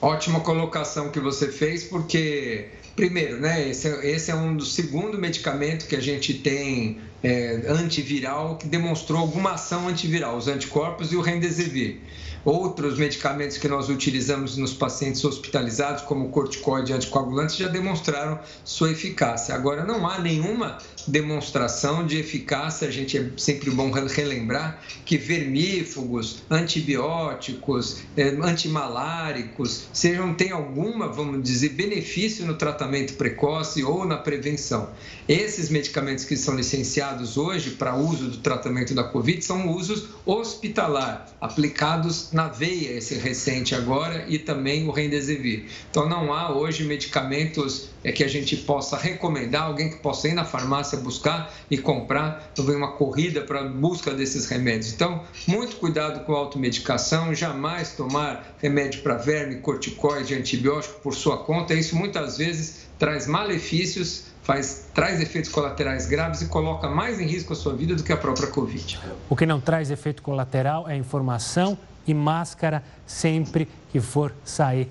[0.00, 5.16] Ótima colocação que você fez, porque primeiro, né, esse, é, esse é um do segundo
[5.16, 11.16] medicamento que a gente tem é, antiviral que demonstrou alguma ação antiviral, os anticorpos e
[11.16, 11.98] o Remdesivir.
[12.44, 18.90] Outros medicamentos que nós utilizamos nos pacientes hospitalizados, como corticoide e anticoagulantes, já demonstraram sua
[18.90, 19.54] eficácia.
[19.54, 26.42] Agora, não há nenhuma demonstração de eficácia, a gente é sempre bom relembrar que vermífugos,
[26.50, 34.90] antibióticos, é, antimaláricos, sejam, tem alguma, vamos dizer, benefício no tratamento precoce ou na prevenção.
[35.26, 41.26] Esses medicamentos que são licenciados hoje para uso do tratamento da Covid são usos hospitalar,
[41.40, 45.66] aplicados na veia, esse recente agora, e também o Remdesivir.
[45.90, 50.34] Então, não há hoje medicamentos é, que a gente possa recomendar, alguém que possa ir
[50.34, 54.92] na farmácia buscar e comprar, vem uma corrida para a busca desses remédios.
[54.92, 61.38] Então, muito cuidado com a automedicação, jamais tomar remédio para verme, corticoide, antibiótico por sua
[61.38, 67.26] conta, isso muitas vezes traz malefícios faz, traz efeitos colaterais graves e coloca mais em
[67.26, 68.98] risco a sua vida do que a própria Covid.
[69.28, 74.88] O que não traz efeito colateral é informação e máscara sempre que for sair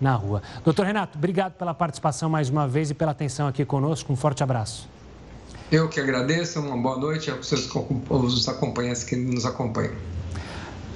[0.00, 0.42] na rua.
[0.64, 4.12] Doutor Renato, obrigado pela participação mais uma vez e pela atenção aqui conosco.
[4.12, 4.88] Um forte abraço.
[5.70, 7.70] Eu que agradeço, uma boa noite aos seus
[8.10, 9.94] os acompanhantes que nos acompanham.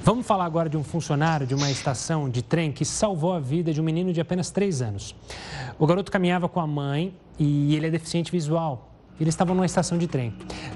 [0.02, 3.72] Vamos falar agora de um funcionário de uma estação de trem que salvou a vida
[3.72, 5.14] de um menino de apenas 3 anos.
[5.78, 8.90] O garoto caminhava com a mãe e ele é deficiente visual.
[9.20, 10.34] Eles estavam numa estação de trem.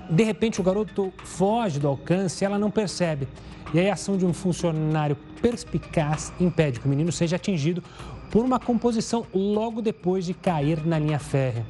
[0.09, 3.27] De repente, o garoto foge do alcance e ela não percebe.
[3.75, 7.83] E aí, a ação de um funcionário perspicaz impede que o menino seja atingido
[8.31, 11.65] por uma composição logo depois de cair na linha férrea.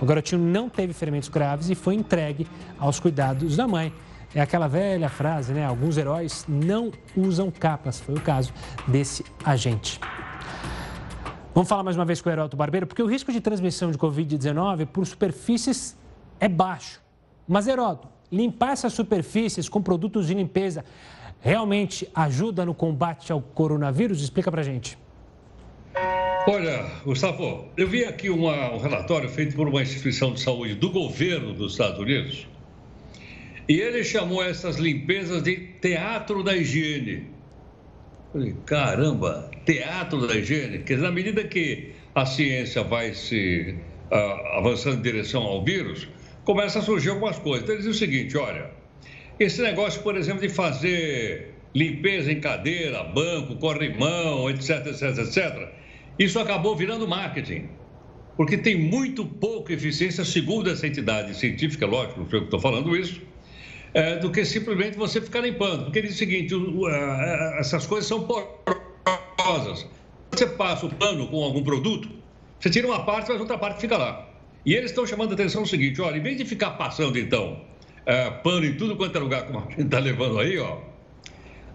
[0.00, 2.46] O garotinho não teve ferimentos graves e foi entregue
[2.78, 3.92] aos cuidados da mãe.
[4.34, 5.64] É aquela velha frase, né?
[5.64, 7.98] Alguns heróis não usam capas.
[7.98, 8.52] Foi o caso
[8.86, 9.98] desse agente.
[11.54, 13.98] Vamos falar mais uma vez com o Heroto Barbeiro, porque o risco de transmissão de
[13.98, 15.96] Covid-19 por superfícies
[16.38, 17.00] é baixo.
[17.48, 20.84] Mas, Heroto, limpar essas superfícies com produtos de limpeza
[21.40, 24.22] realmente ajuda no combate ao coronavírus?
[24.22, 24.98] Explica pra gente.
[26.46, 30.90] Olha, Gustavo, eu vi aqui uma, um relatório feito por uma instituição de saúde do
[30.90, 32.46] governo dos Estados Unidos
[33.68, 37.26] e ele chamou essas limpezas de teatro da higiene.
[38.32, 40.78] Falei, caramba, teatro da higiene?
[40.78, 43.74] Quer dizer, na medida que a ciência vai se
[44.10, 46.08] uh, avançando em direção ao vírus,
[46.44, 47.64] começa a surgir algumas coisas.
[47.64, 48.70] Então, ele diz o seguinte: olha,
[49.38, 55.68] esse negócio, por exemplo, de fazer limpeza em cadeira, banco, corrimão, etc, etc, etc,
[56.18, 57.68] isso acabou virando marketing.
[58.36, 62.60] Porque tem muito pouca eficiência, segundo essa entidade científica, lógico, não sei o que estou
[62.60, 63.20] falando isso,
[63.92, 65.84] é, do que simplesmente você ficar limpando.
[65.84, 69.86] Porque ele diz o seguinte: o, a, essas coisas são porosas.
[70.30, 72.08] Você passa o pano com algum produto,
[72.60, 74.28] você tira uma parte, mas outra parte fica lá.
[74.64, 77.60] E eles estão chamando a atenção o seguinte: olha, em vez de ficar passando, então,
[78.06, 80.78] é, pano em tudo quanto é lugar, como a gente está levando aí, ó,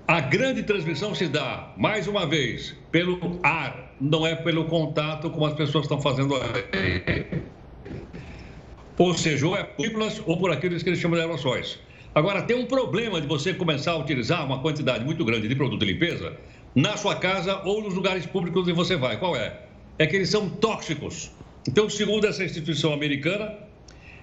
[0.07, 5.45] a grande transmissão se dá, mais uma vez, pelo ar, não é pelo contato como
[5.45, 7.25] as pessoas estão fazendo aí.
[8.97, 11.79] Ou seja, ou é partículas ou por aqueles que eles chamam de aerossóis.
[12.13, 15.79] Agora, tem um problema de você começar a utilizar uma quantidade muito grande de produto
[15.79, 16.37] de limpeza
[16.75, 19.17] na sua casa ou nos lugares públicos onde você vai.
[19.17, 19.61] Qual é?
[19.97, 21.31] É que eles são tóxicos.
[21.67, 23.55] Então, segundo essa instituição americana,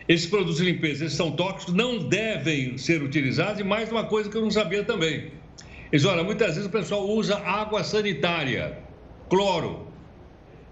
[0.06, 3.60] esses produtos de limpeza eles são tóxicos, não devem ser utilizados.
[3.60, 5.39] E mais uma coisa que eu não sabia também.
[5.92, 8.78] Eles, olha, muitas vezes o pessoal usa água sanitária,
[9.28, 9.88] cloro.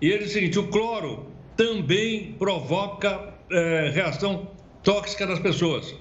[0.00, 1.26] E ele diz o seguinte: o cloro
[1.56, 4.48] também provoca é, reação
[4.82, 5.94] tóxica nas pessoas.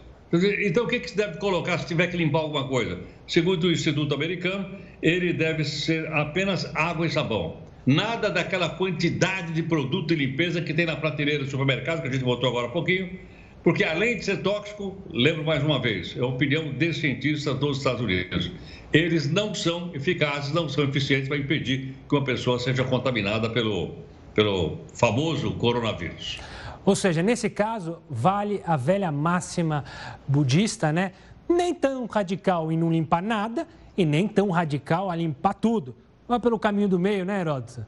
[0.65, 2.99] Então, o que, que se deve colocar se tiver que limpar alguma coisa?
[3.25, 7.61] Segundo o Instituto Americano, ele deve ser apenas água e sabão.
[7.85, 12.11] Nada daquela quantidade de produto de limpeza que tem na prateleira do supermercado, que a
[12.11, 13.17] gente botou agora há pouquinho,
[13.67, 17.79] porque além de ser tóxico, lembro mais uma vez, é a opinião de cientistas dos
[17.79, 18.49] Estados Unidos.
[18.93, 23.95] Eles não são eficazes, não são eficientes para impedir que uma pessoa seja contaminada pelo,
[24.33, 26.39] pelo famoso coronavírus.
[26.85, 29.83] Ou seja, nesse caso, vale a velha máxima
[30.25, 31.11] budista, né?
[31.49, 33.67] Nem tão radical em não limpar nada
[33.97, 35.93] e nem tão radical a limpar tudo.
[36.25, 37.85] Vai pelo caminho do meio, né, Heródoto?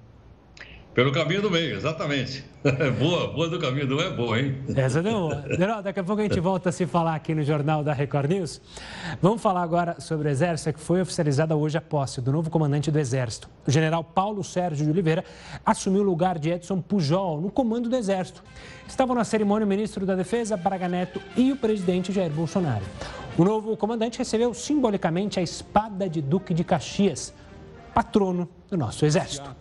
[0.94, 2.44] Pelo caminho do meio, exatamente.
[3.00, 4.58] boa, boa do caminho do meio é boa, hein?
[4.76, 5.44] Essa deu boa.
[5.84, 8.60] Daqui a pouco a gente volta a se falar aqui no Jornal da Record News.
[9.22, 12.90] Vamos falar agora sobre o Exército, que foi oficializada hoje a posse do novo comandante
[12.90, 13.48] do Exército.
[13.68, 15.24] O general Paulo Sérgio de Oliveira
[15.64, 18.44] assumiu o lugar de Edson Pujol no comando do Exército.
[18.88, 22.84] Estavam na cerimônia o ministro da Defesa, Braga Neto, e o presidente Jair Bolsonaro.
[23.38, 27.34] O novo comandante recebeu simbolicamente a espada de Duque de Caxias,
[27.94, 29.56] patrono do nosso Exército.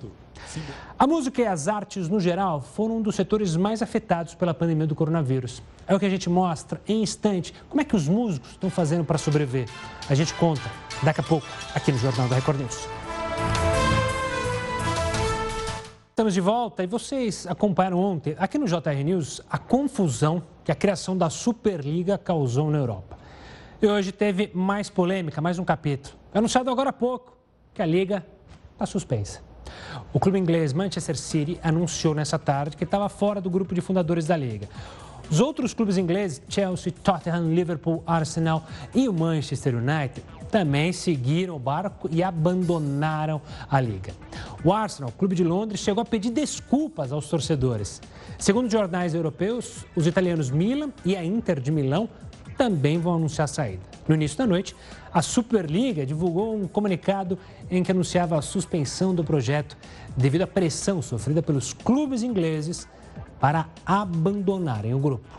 [0.99, 4.87] A música e as artes, no geral, foram um dos setores mais afetados pela pandemia
[4.87, 5.63] do coronavírus.
[5.87, 7.55] É o que a gente mostra em instante.
[7.69, 9.69] Como é que os músicos estão fazendo para sobreviver?
[10.09, 10.63] A gente conta
[11.03, 12.89] daqui a pouco aqui no Jornal da Record News.
[16.11, 20.75] Estamos de volta e vocês acompanharam ontem, aqui no JR News, a confusão que a
[20.75, 23.17] criação da Superliga causou na Europa.
[23.81, 26.17] E hoje teve mais polêmica, mais um capítulo.
[26.35, 27.39] Anunciado agora há pouco
[27.73, 28.27] que a Liga
[28.73, 29.48] está suspensa.
[30.13, 34.27] O clube inglês Manchester City anunciou nessa tarde que estava fora do grupo de fundadores
[34.27, 34.69] da Liga.
[35.31, 41.59] Os outros clubes ingleses, Chelsea, Tottenham, Liverpool, Arsenal e o Manchester United, também seguiram o
[41.59, 43.41] barco e abandonaram
[43.71, 44.15] a liga.
[44.65, 48.01] O Arsenal, clube de Londres, chegou a pedir desculpas aos torcedores.
[48.39, 52.09] Segundo jornais europeus, os italianos Milan e a Inter de Milão
[52.59, 53.83] também vão anunciar saída.
[54.09, 54.75] No início da noite,
[55.15, 57.39] a Superliga divulgou um comunicado
[57.71, 59.77] em que anunciava a suspensão do projeto
[60.17, 62.89] devido à pressão sofrida pelos clubes ingleses
[63.39, 65.39] para abandonarem o grupo.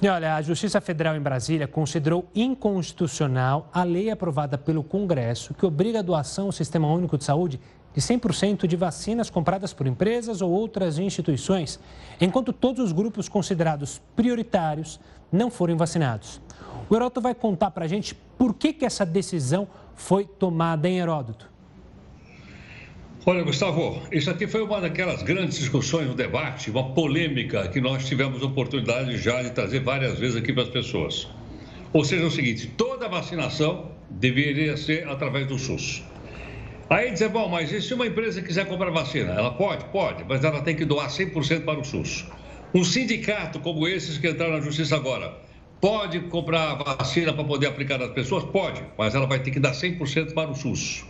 [0.00, 5.66] E olha, a Justiça Federal em Brasília considerou inconstitucional a lei aprovada pelo Congresso que
[5.66, 7.60] obriga a doação ao Sistema Único de Saúde
[7.98, 11.80] de 100% de vacinas compradas por empresas ou outras instituições,
[12.20, 15.00] enquanto todos os grupos considerados prioritários
[15.32, 16.40] não forem vacinados.
[16.88, 21.00] O Heródoto vai contar para a gente por que, que essa decisão foi tomada em
[21.00, 21.50] Heródoto.
[23.26, 28.06] Olha, Gustavo, isso aqui foi uma daquelas grandes discussões, um debate, uma polêmica que nós
[28.06, 31.26] tivemos oportunidade já de trazer várias vezes aqui para as pessoas.
[31.92, 36.04] Ou seja, é o seguinte: toda vacinação deveria ser através do SUS.
[36.90, 39.32] Aí dizer, bom, mas e se uma empresa quiser comprar vacina?
[39.32, 39.84] Ela pode?
[39.86, 42.26] Pode, mas ela tem que doar 100% para o SUS.
[42.74, 45.36] Um sindicato como esses que entraram na justiça agora,
[45.82, 48.42] pode comprar vacina para poder aplicar nas pessoas?
[48.44, 51.04] Pode, mas ela vai ter que dar 100% para o SUS.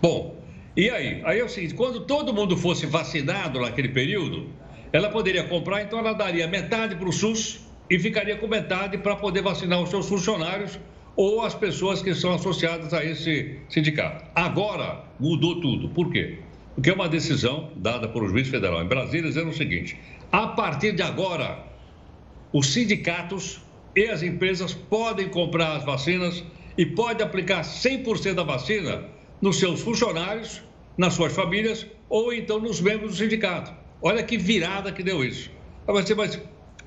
[0.00, 0.42] Bom,
[0.76, 1.22] e aí?
[1.24, 4.50] Aí é o seguinte, quando todo mundo fosse vacinado naquele período,
[4.92, 9.14] ela poderia comprar, então ela daria metade para o SUS e ficaria com metade para
[9.14, 10.80] poder vacinar os seus funcionários
[11.16, 14.24] ou as pessoas que são associadas a esse sindicato.
[14.34, 15.88] Agora mudou tudo.
[15.90, 16.38] Por quê?
[16.74, 19.98] Porque é uma decisão dada por um juiz federal em Brasília dizendo o seguinte:
[20.30, 21.64] a partir de agora,
[22.52, 23.60] os sindicatos
[23.94, 26.42] e as empresas podem comprar as vacinas
[26.76, 29.04] e podem aplicar 100% da vacina
[29.40, 30.62] nos seus funcionários,
[30.96, 33.72] nas suas famílias ou então nos membros do sindicato.
[34.00, 35.50] Olha que virada que deu isso.
[35.86, 36.40] Mas, mas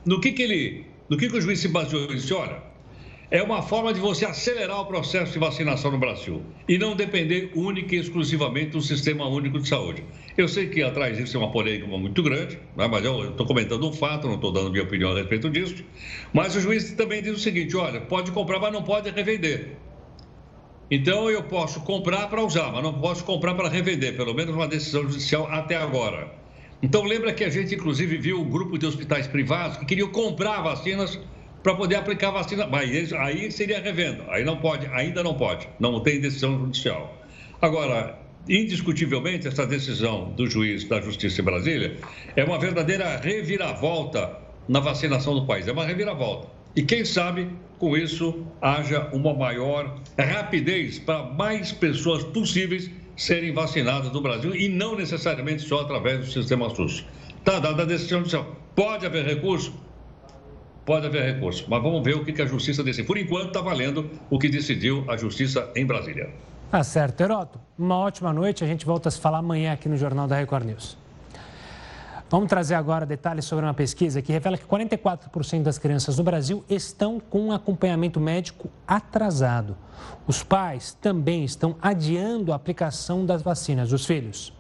[0.06, 2.04] no que, que ele, no que, que o juiz se baseou?
[2.04, 2.62] Ele disse, olha,
[3.32, 7.52] é uma forma de você acelerar o processo de vacinação no Brasil e não depender
[7.56, 10.04] única e exclusivamente do Sistema Único de Saúde.
[10.38, 12.88] Eu sei que atrás disso é uma polêmica muito grande, né?
[12.88, 15.84] mas eu estou comentando um fato, não estou dando minha opinião a respeito disso.
[16.34, 19.78] Mas o juiz também diz o seguinte: olha, pode comprar, mas não pode revender.
[20.90, 24.68] Então eu posso comprar para usar, mas não posso comprar para revender, pelo menos uma
[24.68, 26.32] decisão judicial até agora.
[26.82, 30.62] Então lembra que a gente inclusive viu um grupo de hospitais privados que queriam comprar
[30.62, 31.20] vacinas
[31.66, 32.68] para poder aplicar vacina.
[32.68, 34.24] Mas aí seria revenda.
[34.30, 35.68] Aí não pode, ainda não pode.
[35.80, 37.20] Não tem decisão judicial.
[37.60, 41.98] Agora, indiscutivelmente, essa decisão do juiz da Justiça em Brasília
[42.36, 44.38] é uma verdadeira reviravolta
[44.68, 45.68] na vacinação do país.
[45.68, 46.50] É uma reviravolta.
[46.76, 47.50] E quem sabe,
[47.80, 54.70] com isso, haja uma maior rapidez para mais pessoas possíveis serem vacinadas no Brasil e
[54.70, 57.04] não necessariamente só através do sistema SUS.
[57.40, 58.56] Está dada a decisão judicial.
[58.76, 59.74] Pode haver recurso?
[60.86, 61.66] Pode haver recurso.
[61.68, 63.08] Mas vamos ver o que a justiça decidiu.
[63.08, 66.30] Por enquanto, está valendo o que decidiu a justiça em Brasília.
[66.70, 67.60] Tá certo, Heroto.
[67.78, 68.64] Uma ótima noite.
[68.64, 70.98] A gente volta a se falar amanhã aqui no Jornal da Record News.
[72.30, 76.66] Vamos trazer agora detalhes sobre uma pesquisa que revela que 44% das crianças no Brasil
[76.68, 79.78] estão com acompanhamento médico atrasado.
[80.26, 84.52] Os pais também estão adiando a aplicação das vacinas dos filhos.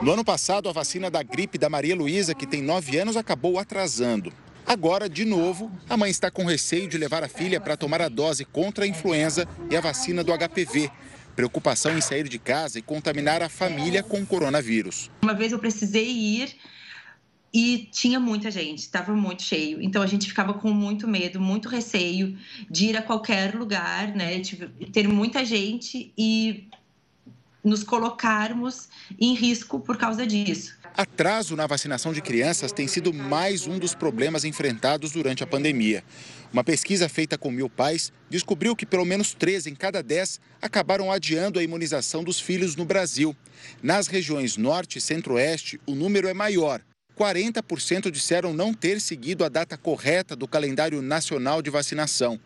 [0.00, 3.58] No ano passado, a vacina da gripe da Maria Luísa, que tem 9 anos, acabou
[3.58, 4.32] atrasando.
[4.66, 8.08] Agora, de novo, a mãe está com receio de levar a filha para tomar a
[8.08, 10.90] dose contra a influenza e a vacina do HPV.
[11.36, 15.08] Preocupação em sair de casa e contaminar a família com coronavírus.
[15.22, 16.56] Uma vez eu precisei ir
[17.54, 19.80] e tinha muita gente, estava muito cheio.
[19.80, 22.36] Então a gente ficava com muito medo, muito receio
[22.68, 24.42] de ir a qualquer lugar, né?
[24.92, 26.68] Ter muita gente e
[27.62, 28.88] nos colocarmos
[29.18, 30.75] em risco por causa disso.
[30.96, 36.02] Atraso na vacinação de crianças tem sido mais um dos problemas enfrentados durante a pandemia.
[36.50, 41.12] Uma pesquisa feita com mil pais descobriu que pelo menos três em cada dez acabaram
[41.12, 43.36] adiando a imunização dos filhos no Brasil.
[43.82, 46.80] Nas regiões Norte e Centro-Oeste, o número é maior.
[47.14, 52.40] 40% disseram não ter seguido a data correta do calendário nacional de vacinação,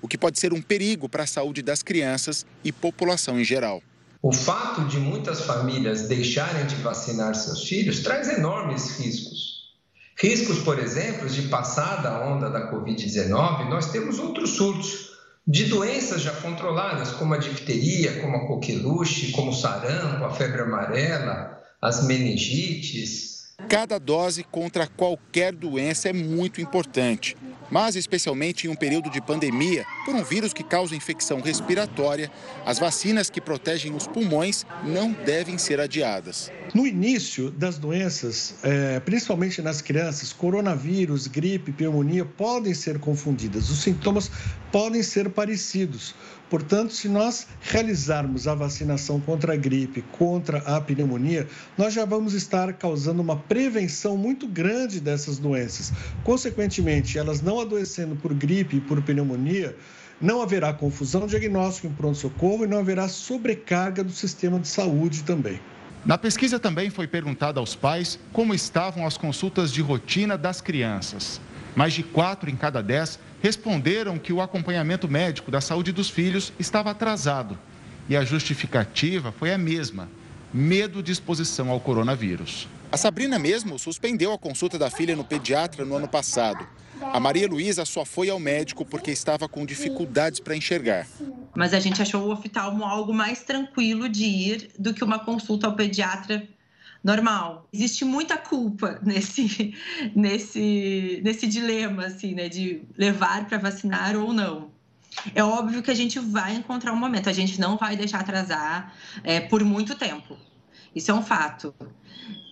[0.00, 3.82] o que pode ser um perigo para a saúde das crianças e população em geral.
[4.22, 9.56] O fato de muitas famílias deixarem de vacinar seus filhos traz enormes riscos.
[10.18, 15.10] Riscos, por exemplo, de passada a onda da Covid-19, nós temos outros surtos
[15.46, 20.62] de doenças já controladas, como a difteria, como a coqueluche, como o sarampo, a febre
[20.62, 23.35] amarela, as meningites,
[23.68, 27.36] Cada dose contra qualquer doença é muito importante,
[27.70, 32.30] mas especialmente em um período de pandemia, por um vírus que causa infecção respiratória,
[32.64, 36.52] as vacinas que protegem os pulmões não devem ser adiadas.
[36.74, 43.70] No início das doenças, é, principalmente nas crianças, coronavírus, gripe, pneumonia podem ser confundidas.
[43.70, 44.30] Os sintomas
[44.70, 46.14] podem ser parecidos.
[46.50, 52.34] Portanto, se nós realizarmos a vacinação contra a gripe, contra a pneumonia, nós já vamos
[52.34, 55.92] estar causando uma prevenção muito grande dessas doenças.
[56.24, 59.76] Consequentemente, elas não adoecendo por gripe e por pneumonia,
[60.20, 65.60] não haverá confusão diagnóstica em pronto-socorro e não haverá sobrecarga do sistema de saúde também.
[66.04, 71.40] Na pesquisa também foi perguntado aos pais como estavam as consultas de rotina das crianças.
[71.74, 76.52] Mais de quatro em cada dez responderam que o acompanhamento médico da saúde dos filhos
[76.58, 77.58] estava atrasado.
[78.08, 80.08] E a justificativa foi a mesma:
[80.56, 82.66] medo de exposição ao coronavírus.
[82.90, 86.66] A Sabrina mesmo suspendeu a consulta da filha no pediatra no ano passado.
[87.12, 91.06] A Maria Luísa só foi ao médico porque estava com dificuldades para enxergar.
[91.54, 95.66] Mas a gente achou o oftalmo algo mais tranquilo de ir do que uma consulta
[95.66, 96.48] ao pediatra
[97.04, 97.68] normal.
[97.70, 99.74] Existe muita culpa nesse,
[100.14, 104.70] nesse, nesse dilema, assim, né, de levar para vacinar ou não.
[105.34, 108.94] É óbvio que a gente vai encontrar um momento, a gente não vai deixar atrasar
[109.22, 110.45] é, por muito tempo.
[110.96, 111.74] Isso é um fato.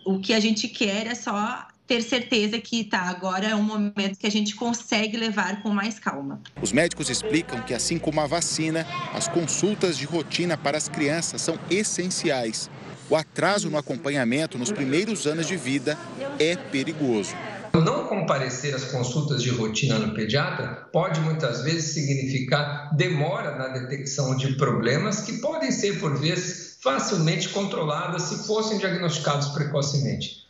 [0.04, 4.18] O que a gente quer é só ter certeza que tá, agora é um momento
[4.18, 6.40] que a gente consegue levar com mais calma.
[6.62, 11.42] Os médicos explicam que, assim como a vacina, as consultas de rotina para as crianças
[11.42, 12.70] são essenciais
[13.10, 15.98] o atraso no acompanhamento nos primeiros anos de vida
[16.38, 17.34] é perigoso.
[17.74, 24.36] Não comparecer às consultas de rotina no pediatra pode muitas vezes significar demora na detecção
[24.36, 30.44] de problemas que podem ser, por vezes, facilmente controladas se fossem diagnosticados precocemente.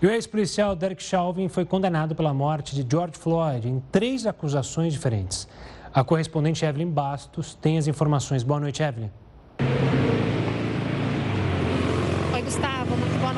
[0.00, 4.94] E o ex-policial Derek Chauvin foi condenado pela morte de George Floyd em três acusações
[4.94, 5.46] diferentes.
[5.92, 8.42] A correspondente Evelyn Bastos tem as informações.
[8.42, 9.10] Boa noite, Evelyn.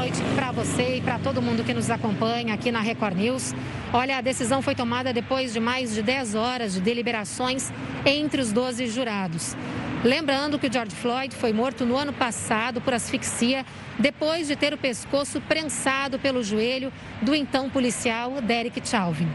[0.03, 3.55] noite para você e para todo mundo que nos acompanha aqui na Record News.
[3.93, 7.72] Olha, a decisão foi tomada depois de mais de 10 horas de deliberações
[8.05, 9.57] entre os 12 jurados.
[10.05, 13.65] Lembrando que o George Floyd foi morto no ano passado por asfixia,
[14.01, 19.29] depois de ter o pescoço prensado pelo joelho do então policial Derek Chauvin.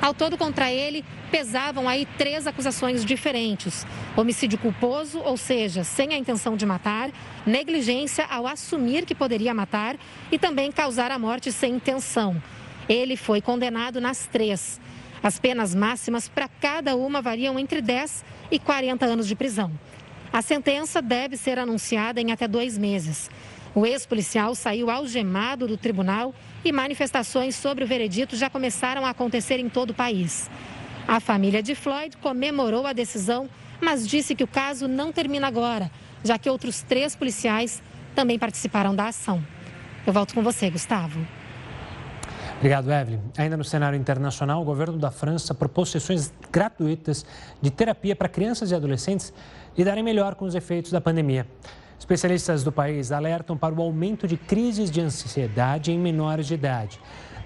[0.00, 3.84] Ao todo, contra ele, pesavam aí três acusações diferentes:
[4.16, 7.10] homicídio culposo, ou seja, sem a intenção de matar,
[7.44, 9.96] negligência ao assumir que poderia matar
[10.30, 12.40] e também causar a morte sem intenção.
[12.88, 14.80] Ele foi condenado nas três.
[15.20, 19.72] As penas máximas para cada uma variam entre 10 e 40 anos de prisão.
[20.32, 23.30] A sentença deve ser anunciada em até dois meses.
[23.74, 29.60] O ex-policial saiu algemado do tribunal e manifestações sobre o veredito já começaram a acontecer
[29.60, 30.50] em todo o país.
[31.06, 35.90] A família de Floyd comemorou a decisão, mas disse que o caso não termina agora,
[36.24, 37.82] já que outros três policiais
[38.14, 39.44] também participaram da ação.
[40.06, 41.20] Eu volto com você, Gustavo.
[42.62, 43.18] Obrigado, Evelyn.
[43.36, 47.26] Ainda no cenário internacional, o governo da França propôs sessões gratuitas
[47.60, 49.34] de terapia para crianças e adolescentes
[49.76, 51.44] lidarem melhor com os efeitos da pandemia.
[51.98, 57.00] Especialistas do país alertam para o aumento de crises de ansiedade em menores de idade.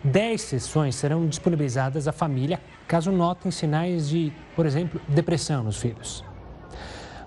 [0.05, 6.23] Dez sessões serão disponibilizadas à família caso notem sinais de, por exemplo, depressão nos filhos.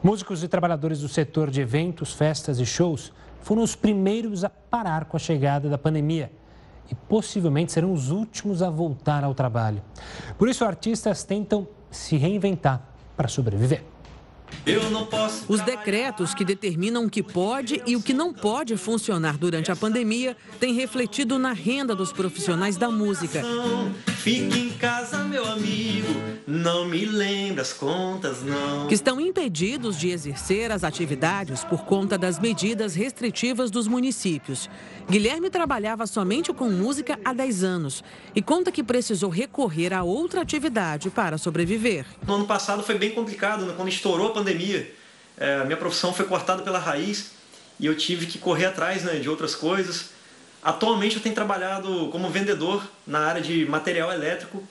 [0.04, 3.12] Músicos e trabalhadores do setor de eventos, festas e shows
[3.42, 6.32] foram os primeiros a parar com a chegada da pandemia
[6.92, 9.82] e possivelmente serão os últimos a voltar ao trabalho.
[10.38, 12.82] Por isso, artistas tentam se reinventar
[13.16, 13.84] para sobreviver.
[15.48, 19.76] Os decretos que determinam o que pode e o que não pode funcionar durante a
[19.76, 23.44] pandemia têm refletido na renda dos profissionais da música.
[24.20, 26.14] Fique em casa, meu amigo,
[26.46, 28.86] não me lembra as contas, não.
[28.86, 34.70] Que estão impedidos de exercer as atividades por conta das medidas restritivas dos municípios.
[35.10, 38.04] Guilherme trabalhava somente com música há 10 anos
[38.36, 42.06] e conta que precisou recorrer a outra atividade para sobreviver.
[42.28, 43.74] No ano passado foi bem complicado, né?
[43.74, 44.94] quando estourou a pandemia.
[45.38, 47.32] É, minha profissão foi cortada pela raiz
[47.80, 50.19] e eu tive que correr atrás né, de outras coisas.
[50.64, 54.64] Atualmente eu tenho trabalhado como vendedor na área de material elétrico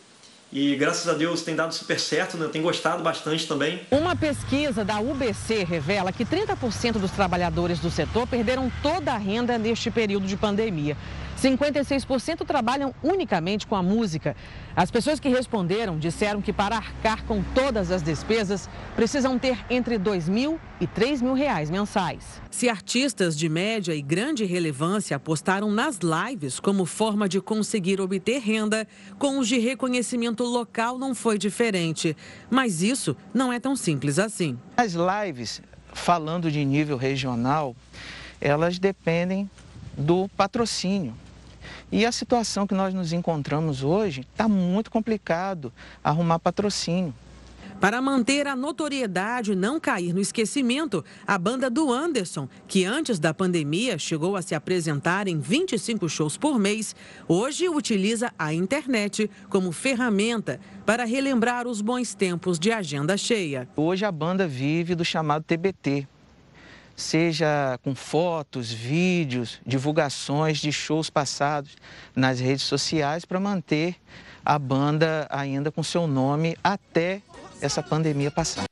[0.53, 2.47] e graças a Deus tem dado super certo, né?
[2.47, 3.82] eu tenho gostado bastante também.
[3.91, 9.59] Uma pesquisa da UBC revela que 30% dos trabalhadores do setor perderam toda a renda
[9.59, 10.97] neste período de pandemia.
[11.41, 14.34] 56% trabalham unicamente com a música.
[14.74, 19.99] As pessoas que responderam disseram que para arcar com todas as despesas precisam ter entre
[19.99, 22.43] 2 mil e 3 mil reais mensais.
[22.51, 28.41] Se artistas de média e grande relevância apostaram nas lives como forma de conseguir obter
[28.41, 28.86] renda,
[29.16, 32.16] com os de reconhecimento local não foi diferente.
[32.51, 34.59] Mas isso não é tão simples assim.
[34.76, 35.62] As lives,
[35.93, 37.76] falando de nível regional,
[38.41, 39.49] elas dependem
[39.97, 41.14] do patrocínio.
[41.91, 45.72] E a situação que nós nos encontramos hoje está muito complicado
[46.05, 47.14] arrumar patrocínio.
[47.80, 53.20] Para manter a notoriedade e não cair no esquecimento, a banda do Anderson, que antes
[53.20, 56.97] da pandemia chegou a se apresentar em 25 shows por mês,
[57.28, 63.68] hoje utiliza a internet como ferramenta para relembrar os bons tempos de agenda cheia.
[63.76, 66.09] Hoje a banda vive do chamado TBT,
[66.99, 71.76] seja com fotos, vídeos, divulgações de shows passados
[72.14, 73.94] nas redes sociais para manter
[74.44, 77.22] a banda ainda com seu nome até
[77.62, 78.64] essa pandemia passar.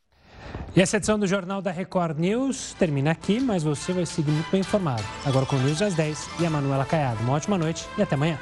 [0.74, 4.50] E essa edição do Jornal da Record News termina aqui, mas você vai seguir muito
[4.50, 5.04] bem informado.
[5.24, 7.22] Agora com o News às 10 e a Manuela Caiado.
[7.22, 8.38] Uma ótima noite e até amanhã.